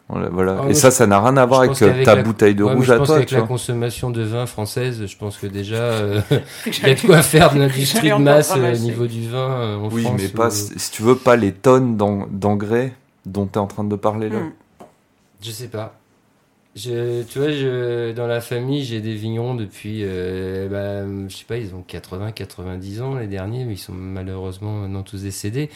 voilà. 0.08 0.56
Ah, 0.58 0.62
Et 0.62 0.64
moi, 0.66 0.74
ça, 0.74 0.90
ça 0.92 1.06
n'a 1.06 1.20
rien 1.20 1.36
à 1.36 1.44
voir 1.46 1.60
avec 1.62 1.80
euh, 1.82 2.04
ta 2.04 2.14
la- 2.14 2.22
bouteille 2.22 2.54
de 2.54 2.62
Ouais, 2.62 2.70
mais 2.70 2.76
rouge 2.76 2.86
je 2.86 2.92
à 2.92 2.98
pense 2.98 3.06
toi, 3.08 3.16
qu'avec 3.16 3.30
la 3.32 3.38
vois. 3.40 3.48
consommation 3.48 4.10
de 4.10 4.22
vin 4.22 4.46
française, 4.46 5.04
je 5.06 5.16
pense 5.16 5.36
que 5.36 5.46
déjà, 5.48 5.76
euh, 5.82 6.20
il 6.66 6.78
y 6.88 6.90
a 6.90 6.94
de 6.94 7.00
quoi 7.00 7.22
faire 7.22 7.52
de 7.52 7.58
l'industrie 7.58 8.10
de 8.10 8.14
masse 8.16 8.52
euh, 8.56 8.74
au 8.74 8.78
niveau 8.78 9.06
du 9.06 9.28
vin 9.28 9.38
euh, 9.50 9.76
en 9.76 9.88
Oui, 9.90 10.02
France. 10.02 10.20
mais 10.22 10.28
pas, 10.28 10.48
ou- 10.48 10.78
si 10.78 10.90
tu 10.92 11.02
veux, 11.02 11.16
pas 11.16 11.34
les 11.36 11.52
tonnes 11.52 11.96
d'en- 11.96 12.26
d'engrais 12.30 12.92
dont 13.24 13.46
tu 13.46 13.54
es 13.54 13.58
en 13.58 13.66
train 13.66 13.84
de 13.84 13.96
parler 13.96 14.28
là. 14.28 14.38
Hmm. 14.40 14.52
Je 15.42 15.50
sais 15.50 15.68
pas. 15.68 15.94
Je, 16.76 17.22
tu 17.22 17.38
vois, 17.38 17.50
je, 17.50 18.12
dans 18.12 18.26
la 18.26 18.42
famille, 18.42 18.84
j'ai 18.84 19.00
des 19.00 19.14
vignerons 19.14 19.54
depuis, 19.54 20.00
euh, 20.02 20.68
bah, 20.68 21.26
je 21.28 21.34
sais 21.34 21.46
pas, 21.46 21.56
ils 21.56 21.74
ont 21.74 21.82
80, 21.86 22.32
90 22.32 23.00
ans 23.00 23.14
les 23.14 23.26
derniers, 23.26 23.64
mais 23.64 23.72
ils 23.74 23.78
sont 23.78 23.94
malheureusement 23.94 24.72
maintenant 24.80 25.02
tous 25.02 25.22
décédés. 25.22 25.70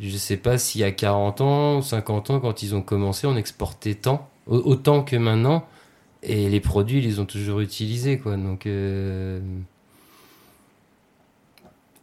Je 0.00 0.16
sais 0.16 0.36
pas 0.36 0.58
s'il 0.58 0.80
y 0.80 0.84
a 0.84 0.92
40 0.92 1.40
ans, 1.40 1.82
50 1.82 2.30
ans, 2.30 2.40
quand 2.40 2.62
ils 2.62 2.74
ont 2.74 2.82
commencé, 2.82 3.26
on 3.26 3.36
exportait 3.36 3.94
tant, 3.96 4.28
au- 4.46 4.56
autant 4.58 5.02
que 5.02 5.16
maintenant, 5.16 5.66
et 6.22 6.48
les 6.50 6.60
produits, 6.60 6.98
ils 7.00 7.04
les 7.04 7.20
ont 7.20 7.26
toujours 7.26 7.60
utilisés, 7.60 8.18
quoi. 8.18 8.36
Donc, 8.36 8.66
euh, 8.66 9.40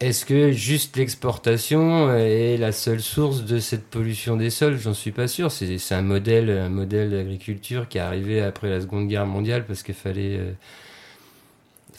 est-ce 0.02 0.26
que 0.26 0.52
juste 0.52 0.98
l'exportation 0.98 2.14
est 2.14 2.58
la 2.58 2.74
seule 2.74 3.02
source 3.02 3.44
de 3.46 3.60
cette 3.60 3.86
pollution 3.90 4.36
des 4.36 4.50
sols? 4.50 4.78
J'en 4.78 4.94
suis 4.94 5.14
pas 5.14 5.28
sûr. 5.30 5.52
C'est 5.52 5.78
c'est 5.78 5.96
un 5.96 6.02
modèle, 6.02 6.50
un 6.50 6.68
modèle 6.70 7.12
d'agriculture 7.12 7.88
qui 7.88 7.98
est 7.98 8.02
arrivé 8.02 8.42
après 8.42 8.70
la 8.70 8.82
Seconde 8.82 9.08
Guerre 9.08 9.26
mondiale 9.26 9.66
parce 9.66 9.84
qu'il 9.84 9.96
fallait, 9.96 10.38
euh, 10.38 10.52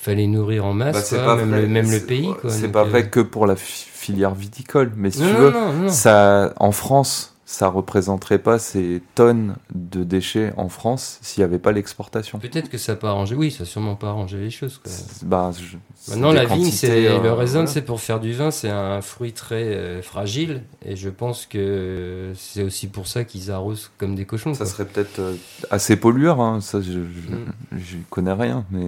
fallait 0.07 0.27
nourrir 0.27 0.65
en 0.65 0.73
masse, 0.73 1.13
Bah, 1.13 1.19
quoi, 1.19 1.27
pas 1.27 1.37
même, 1.37 1.51
vrai. 1.51 1.63
le, 1.63 1.69
même 1.69 1.91
le 1.91 2.01
pays. 2.01 2.31
C'est 2.49 2.73
pas 2.73 2.83
euh, 2.83 2.89
vrai 2.89 3.09
que 3.11 3.21
pour 3.21 3.47
la 3.47 3.57
fi- 3.57 3.87
filière 3.93 4.35
viticole, 4.35 4.93
mais 4.97 5.11
si 5.11 5.21
Non, 5.23 5.29
tu 5.29 5.35
veux, 5.35 5.51
non, 5.51 5.73
non. 5.73 5.89
ça, 5.89 6.53
en 6.59 6.73
France, 6.73 7.33
ça 7.49 7.69
représenterait 7.69 8.41
pas 8.41 8.59
ces 8.59 9.03
tonnes 9.15 9.55
de 9.73 10.03
déchets 10.03 10.53
en 10.57 10.69
France 10.69 11.19
s'il 11.23 11.43
n'y 11.43 11.45
avait 11.45 11.61
pas 11.61 11.71
l'exportation. 11.71 12.41
Peut-être 12.41 12.69
que 12.69 12.77
ça 12.79 12.93
n'a 12.93 12.97
pas 12.97 13.11
arrangé. 13.11 13.37
Oui, 13.37 13.53
ça 13.53 13.61
n'a 13.63 13.67
sûrement 13.69 13.95
pas 13.95 14.09
arrangé 14.09 14.37
les 14.39 14.51
choses. 14.51 14.79
quoi. 14.83 14.91
Bah, 15.25 15.53
je- 15.57 15.77
Maintenant, 16.11 16.33
la 16.33 16.45
vigne, 16.45 16.71
c'est 16.71 17.07
euh, 17.09 17.21
le 17.23 17.33
raisin, 17.33 17.61
voilà. 17.61 17.67
c'est 17.69 17.83
pour 17.83 18.01
faire 18.01 18.19
du 18.21 18.33
vin, 18.33 18.51
c'est 18.53 18.69
un 18.71 19.01
fruit 19.01 19.33
très 19.33 19.63
euh, 19.75 20.03
fragile, 20.03 20.63
et 20.85 20.95
je 20.97 21.09
pense 21.09 21.47
que 21.47 22.33
c'est 22.37 22.63
aussi 22.63 22.87
pour 22.89 23.07
ça 23.09 23.25
qu'ils 23.25 23.51
arrosent 23.51 23.91
comme 23.99 24.15
des 24.15 24.25
cochons. 24.25 24.53
Ça 24.55 24.65
quoi. 24.65 24.67
serait 24.73 24.85
peut-être 24.85 25.19
euh, 25.21 25.35
assez 25.71 25.97
pollueur, 25.97 26.41
hein, 26.41 26.61
ça 26.61 26.81
je, 26.81 26.91
je, 26.93 26.97
Mm. 26.97 27.79
j'y 27.79 27.99
connais 28.11 28.33
rien, 28.33 28.65
mais 28.71 28.85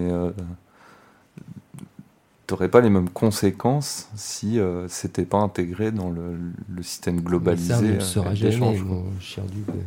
t'aurais 2.49 2.69
pas 2.71 2.81
les 2.81 2.91
mêmes 2.91 3.11
conséquences 3.11 4.09
si 4.17 4.59
euh, 4.59 4.89
c'était 4.89 5.27
pas 5.27 5.39
intégré 5.39 5.93
dans 5.93 6.11
le, 6.11 6.37
le 6.69 6.83
système 6.83 7.17
Mais 7.17 7.23
globalisé 7.23 7.75
ça, 7.75 7.83
ne 7.83 7.93
euh, 7.93 8.01
saura 8.01 8.35
jamais, 8.35 8.79
mon 8.79 9.05
cher 9.21 9.45
Duc, 9.45 9.69
euh, 9.69 9.83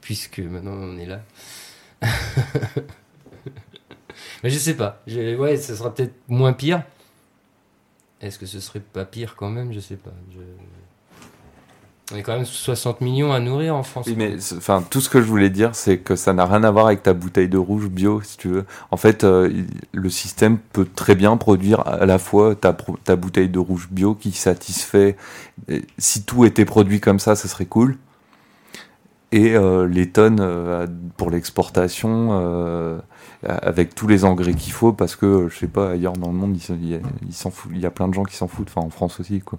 puisque 0.00 0.40
maintenant 0.40 0.72
on 0.72 0.98
est 0.98 1.06
là. 1.06 1.20
Mais 4.42 4.50
je 4.50 4.58
sais 4.58 4.74
pas. 4.74 5.02
Je- 5.06 5.36
ouais, 5.36 5.56
ça 5.56 5.76
sera 5.76 5.94
peut-être 5.94 6.14
moins 6.28 6.52
pire. 6.52 6.82
Est-ce 8.20 8.38
que 8.38 8.46
ce 8.46 8.60
serait 8.60 8.80
pas 8.80 9.04
pire 9.04 9.36
quand 9.36 9.50
même? 9.50 9.72
Je 9.72 9.80
sais 9.80 9.96
pas. 9.96 10.12
Je- 10.32 10.38
On 12.12 12.16
est 12.16 12.22
quand 12.22 12.32
même 12.32 12.46
60 12.46 13.02
millions 13.02 13.32
à 13.32 13.40
nourrir 13.40 13.76
en 13.76 13.82
France. 13.82 14.06
Oui, 14.06 14.14
mais 14.16 14.36
enfin, 14.56 14.82
tout 14.88 15.00
ce 15.00 15.10
que 15.10 15.20
je 15.20 15.26
voulais 15.26 15.50
dire, 15.50 15.74
c'est 15.74 15.98
que 15.98 16.16
ça 16.16 16.32
n'a 16.32 16.46
rien 16.46 16.64
à 16.64 16.70
voir 16.70 16.86
avec 16.86 17.02
ta 17.02 17.12
bouteille 17.12 17.48
de 17.48 17.58
rouge 17.58 17.88
bio, 17.88 18.22
si 18.22 18.38
tu 18.38 18.48
veux. 18.48 18.64
En 18.90 18.96
fait, 18.96 19.24
euh, 19.24 19.52
le 19.92 20.10
système 20.10 20.56
peut 20.58 20.86
très 20.86 21.14
bien 21.14 21.36
produire 21.36 21.86
à 21.86 22.06
la 22.06 22.18
fois 22.18 22.54
ta, 22.54 22.74
ta 23.04 23.16
bouteille 23.16 23.50
de 23.50 23.58
rouge 23.58 23.88
bio 23.90 24.14
qui 24.14 24.32
satisfait. 24.32 25.16
Si 25.98 26.22
tout 26.22 26.46
était 26.46 26.64
produit 26.64 27.00
comme 27.00 27.18
ça, 27.18 27.36
ça 27.36 27.46
serait 27.46 27.66
cool. 27.66 27.98
Et 29.30 29.54
euh, 29.54 29.86
les 29.86 30.08
tonnes 30.08 30.40
euh, 30.40 30.86
pour 31.18 31.30
l'exportation, 31.30 32.30
avec 33.46 33.94
tous 33.94 34.08
les 34.08 34.24
engrais 34.24 34.52
qu'il 34.54 34.72
faut, 34.72 34.92
parce 34.92 35.14
que 35.14 35.48
je 35.48 35.56
sais 35.56 35.68
pas 35.68 35.92
ailleurs 35.92 36.14
dans 36.14 36.26
le 36.28 36.34
monde, 36.34 36.56
ils 36.56 36.60
s'en- 36.60 36.74
il 36.74 36.88
y, 36.88 36.94
a- 36.96 37.00
ils 37.26 37.32
s'en 37.32 37.50
foutent. 37.52 37.70
Il 37.74 37.80
y 37.80 37.86
a 37.86 37.90
plein 37.90 38.08
de 38.08 38.14
gens 38.14 38.24
qui 38.24 38.34
s'en 38.34 38.48
foutent. 38.48 38.68
Enfin, 38.68 38.80
en 38.84 38.90
France 38.90 39.20
aussi, 39.20 39.40
quoi. 39.40 39.58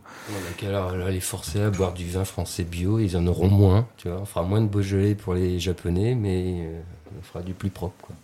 Alors, 0.68 0.96
là, 0.98 1.10
les 1.10 1.22
forcer 1.22 1.62
à 1.62 1.70
boire 1.70 1.94
du 1.94 2.06
vin 2.06 2.26
français 2.26 2.64
bio, 2.66 3.00
ils 3.00 3.16
en 3.16 3.26
auront 3.28 3.48
moins, 3.50 3.88
tu 3.98 4.10
vois. 4.10 4.20
On 4.20 4.26
fera 4.26 4.44
moins 4.44 4.60
de 4.62 4.68
Beaujolais 4.68 5.16
pour 5.16 5.34
les 5.34 5.60
Japonais, 5.60 6.14
mais 6.16 6.62
euh, 6.66 6.82
on 7.18 7.22
fera 7.24 7.42
du 7.42 7.54
plus 7.54 7.70
propre, 7.70 7.96
quoi. 8.06 8.16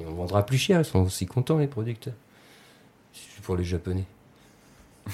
Et 0.00 0.04
on 0.06 0.12
vendra 0.14 0.46
plus 0.46 0.58
cher, 0.58 0.80
ils 0.80 0.84
sont 0.84 1.00
aussi 1.00 1.26
contents, 1.26 1.58
les 1.58 1.66
producteurs. 1.66 2.14
C'est 3.12 3.42
pour 3.42 3.56
les 3.56 3.64
Japonais. 3.64 4.04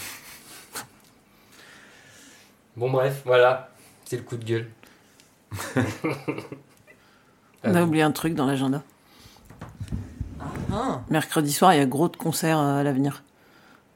bon, 2.77 2.91
bref, 2.91 3.23
voilà. 3.25 3.71
C'est 4.05 4.17
le 4.19 4.23
coup 4.23 4.37
de 4.37 4.45
gueule. 4.45 4.69
On 7.67 7.75
a 7.75 7.83
oublié 7.83 8.03
un 8.03 8.11
truc 8.13 8.35
dans 8.35 8.45
l'agenda. 8.45 8.83
Ah, 10.73 11.01
Mercredi 11.11 11.53
soir, 11.53 11.75
il 11.75 11.79
y 11.79 11.81
a 11.83 11.87
gros 11.87 12.09
de 12.09 12.17
concerts 12.17 12.59
euh, 12.59 12.81
à 12.81 12.83
l'avenir. 12.83 13.23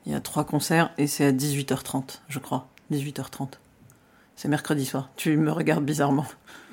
Il 0.06 0.12
y 0.12 0.14
a 0.14 0.20
trois 0.20 0.44
concerts 0.44 0.90
et 0.98 1.06
c'est 1.06 1.26
à 1.26 1.32
18h30, 1.32 2.20
je 2.28 2.38
crois. 2.38 2.66
18h30. 2.92 3.48
C'est 4.36 4.48
mercredi 4.48 4.86
soir. 4.86 5.10
Tu 5.16 5.36
me 5.36 5.50
regardes 5.50 5.84
bizarrement. 5.84 6.24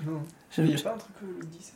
Non. 0.05 0.21
Je- 0.51 0.61
Il 0.61 0.67
n'y 0.69 0.75
a 0.75 0.83
pas 0.83 0.93
un 0.93 0.97
truc 0.97 1.11
le 1.39 1.45
17 1.45 1.73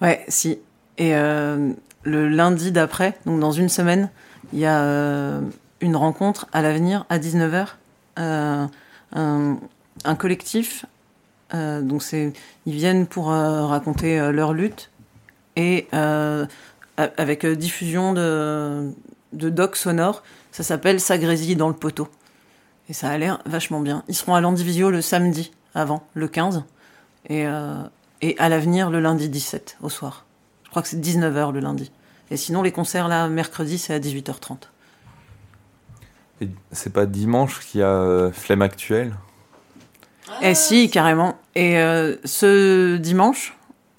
Ouais, 0.00 0.24
si. 0.28 0.58
Et 0.98 1.14
euh, 1.16 1.72
le 2.04 2.28
lundi 2.28 2.72
d'après, 2.72 3.18
donc 3.26 3.40
dans 3.40 3.52
une 3.52 3.68
semaine, 3.68 4.10
il 4.52 4.58
y 4.60 4.66
a 4.66 4.82
euh, 4.82 5.40
une 5.80 5.96
rencontre 5.96 6.46
à 6.52 6.62
l'avenir 6.62 7.04
à 7.08 7.18
19h. 7.18 7.66
Euh, 8.18 8.66
un, 9.14 9.58
un 10.04 10.14
collectif. 10.14 10.86
euh, 11.54 11.82
donc 11.82 12.02
c'est, 12.02 12.32
ils 12.66 12.74
viennent 12.74 13.06
pour 13.06 13.32
euh, 13.32 13.66
raconter 13.66 14.18
euh, 14.20 14.32
leur 14.32 14.52
lutte 14.54 14.90
et 15.56 15.86
euh, 15.92 16.46
avec 16.96 17.44
euh, 17.44 17.56
diffusion 17.56 18.12
de, 18.12 18.92
de 19.32 19.48
docs 19.48 19.76
sonores. 19.76 20.22
Ça 20.50 20.62
s'appelle 20.62 21.00
Ça 21.00 21.18
grésille 21.18 21.56
dans 21.56 21.68
le 21.68 21.74
poteau. 21.74 22.08
Et 22.88 22.92
ça 22.92 23.08
a 23.08 23.18
l'air 23.18 23.40
vachement 23.46 23.80
bien. 23.80 24.04
Ils 24.08 24.14
seront 24.14 24.34
à 24.34 24.40
l'Andivisio 24.40 24.90
le 24.90 25.00
samedi 25.00 25.52
avant, 25.74 26.06
le 26.14 26.28
15. 26.28 26.64
Et, 27.28 27.46
euh, 27.46 27.82
et 28.20 28.36
à 28.38 28.48
l'avenir 28.48 28.90
le 28.90 29.00
lundi 29.00 29.28
17 29.28 29.78
au 29.82 29.88
soir. 29.88 30.26
Je 30.64 30.70
crois 30.70 30.82
que 30.82 30.88
c'est 30.88 31.00
19h 31.00 31.52
le 31.52 31.60
lundi. 31.60 31.90
Et 32.30 32.36
sinon, 32.36 32.62
les 32.62 32.72
concerts 32.72 33.08
là, 33.08 33.28
mercredi, 33.28 33.78
c'est 33.78 33.94
à 33.94 33.98
18h30. 33.98 34.56
Et 36.40 36.48
c'est 36.72 36.92
pas 36.92 37.06
dimanche 37.06 37.60
qu'il 37.60 37.80
y 37.80 37.84
a 37.84 37.88
euh, 37.88 38.32
Flemme 38.32 38.62
Actuelle? 38.62 39.12
Et 40.40 40.54
si, 40.54 40.90
carrément. 40.90 41.38
Et 41.54 41.78
euh, 41.78 42.16
ce 42.24 42.96
dimanche, 42.96 43.56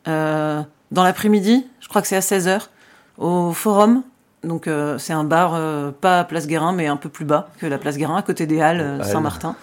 euh, 0.07 0.61
dans 0.91 1.03
l'après-midi, 1.03 1.67
je 1.79 1.87
crois 1.87 2.01
que 2.01 2.07
c'est 2.07 2.15
à 2.15 2.21
16h, 2.21 2.67
au 3.17 3.53
Forum. 3.53 4.03
Donc 4.43 4.67
euh, 4.67 4.97
c'est 4.97 5.13
un 5.13 5.23
bar, 5.23 5.53
euh, 5.53 5.91
pas 5.91 6.19
à 6.19 6.23
Place 6.25 6.47
Guérin, 6.47 6.73
mais 6.73 6.87
un 6.87 6.97
peu 6.97 7.09
plus 7.09 7.25
bas 7.25 7.49
que 7.59 7.65
la 7.65 7.77
Place 7.77 7.97
Guérin, 7.97 8.17
à 8.17 8.21
côté 8.21 8.45
des 8.45 8.61
Halles, 8.61 8.81
euh. 8.81 9.03
Saint-Martin. 9.03 9.55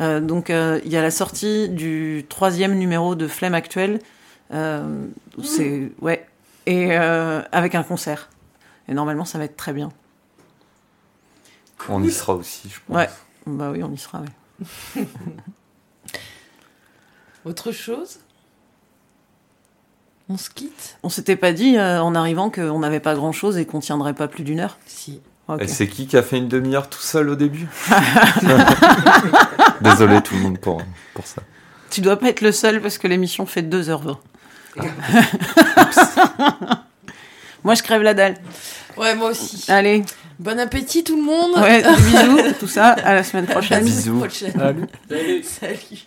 Euh, 0.00 0.20
donc 0.20 0.48
euh, 0.48 0.80
il 0.84 0.92
y 0.92 0.96
a 0.96 1.02
la 1.02 1.10
sortie 1.10 1.68
du 1.68 2.24
troisième 2.28 2.74
numéro 2.78 3.14
de 3.14 3.26
Flemme 3.26 3.54
Actuelle. 3.54 4.00
Euh, 4.52 5.06
c'est 5.42 5.90
ouais, 6.00 6.26
et 6.66 6.96
euh, 6.98 7.42
avec 7.52 7.74
un 7.74 7.82
concert. 7.82 8.28
Et 8.88 8.94
normalement, 8.94 9.24
ça 9.24 9.38
va 9.38 9.44
être 9.44 9.56
très 9.56 9.72
bien. 9.72 9.90
On 11.88 12.02
y 12.02 12.10
sera 12.10 12.34
aussi, 12.34 12.68
je 12.68 12.78
pense. 12.86 12.96
Ouais. 12.96 13.08
Bah 13.46 13.70
oui, 13.72 13.82
on 13.82 13.92
y 13.92 13.98
sera. 13.98 14.20
ouais. 14.20 15.06
autre 17.44 17.72
chose? 17.72 18.20
On 20.28 20.36
se 20.36 20.50
quitte? 20.50 20.96
On 21.02 21.08
s'était 21.08 21.36
pas 21.36 21.52
dit 21.52 21.76
euh, 21.76 22.00
en 22.00 22.14
arrivant 22.14 22.50
qu'on 22.50 22.78
n'avait 22.78 23.00
pas 23.00 23.14
grand 23.14 23.32
chose 23.32 23.58
et 23.58 23.66
qu'on 23.66 23.80
tiendrait 23.80 24.14
pas 24.14 24.28
plus 24.28 24.44
d'une 24.44 24.60
heure? 24.60 24.78
Si. 24.86 25.20
Et 25.60 25.68
c'est 25.68 25.88
qui 25.88 26.06
qui 26.06 26.16
a 26.16 26.22
fait 26.22 26.38
une 26.38 26.48
demi-heure 26.48 26.88
tout 26.88 27.00
seul 27.00 27.28
au 27.28 27.34
début? 27.36 27.68
Désolé 29.82 30.22
tout 30.22 30.34
le 30.34 30.40
monde 30.40 30.58
pour, 30.58 30.80
pour 31.14 31.26
ça. 31.26 31.42
Tu 31.90 32.00
dois 32.00 32.18
pas 32.18 32.28
être 32.28 32.40
le 32.40 32.52
seul 32.52 32.80
parce 32.80 32.96
que 32.96 33.06
l'émission 33.06 33.44
fait 33.44 33.62
2h20. 33.62 34.16
Moi, 37.64 37.74
je 37.74 37.82
crève 37.82 38.02
la 38.02 38.14
dalle. 38.14 38.36
Ouais, 38.96 39.14
moi 39.14 39.30
aussi. 39.30 39.64
Allez, 39.70 40.02
Bon 40.38 40.58
appétit 40.58 41.04
tout 41.04 41.16
le 41.16 41.22
monde. 41.22 41.56
ouais, 41.62 41.82
bisous, 41.82 42.54
tout 42.60 42.66
ça. 42.66 42.88
À 42.88 43.14
la 43.14 43.22
semaine 43.22 43.44
À 43.44 43.48
la 43.48 43.54
prochaine. 43.54 43.84
Bisous. 43.84 44.24
Salut. 44.30 44.86
Salut. 45.44 46.06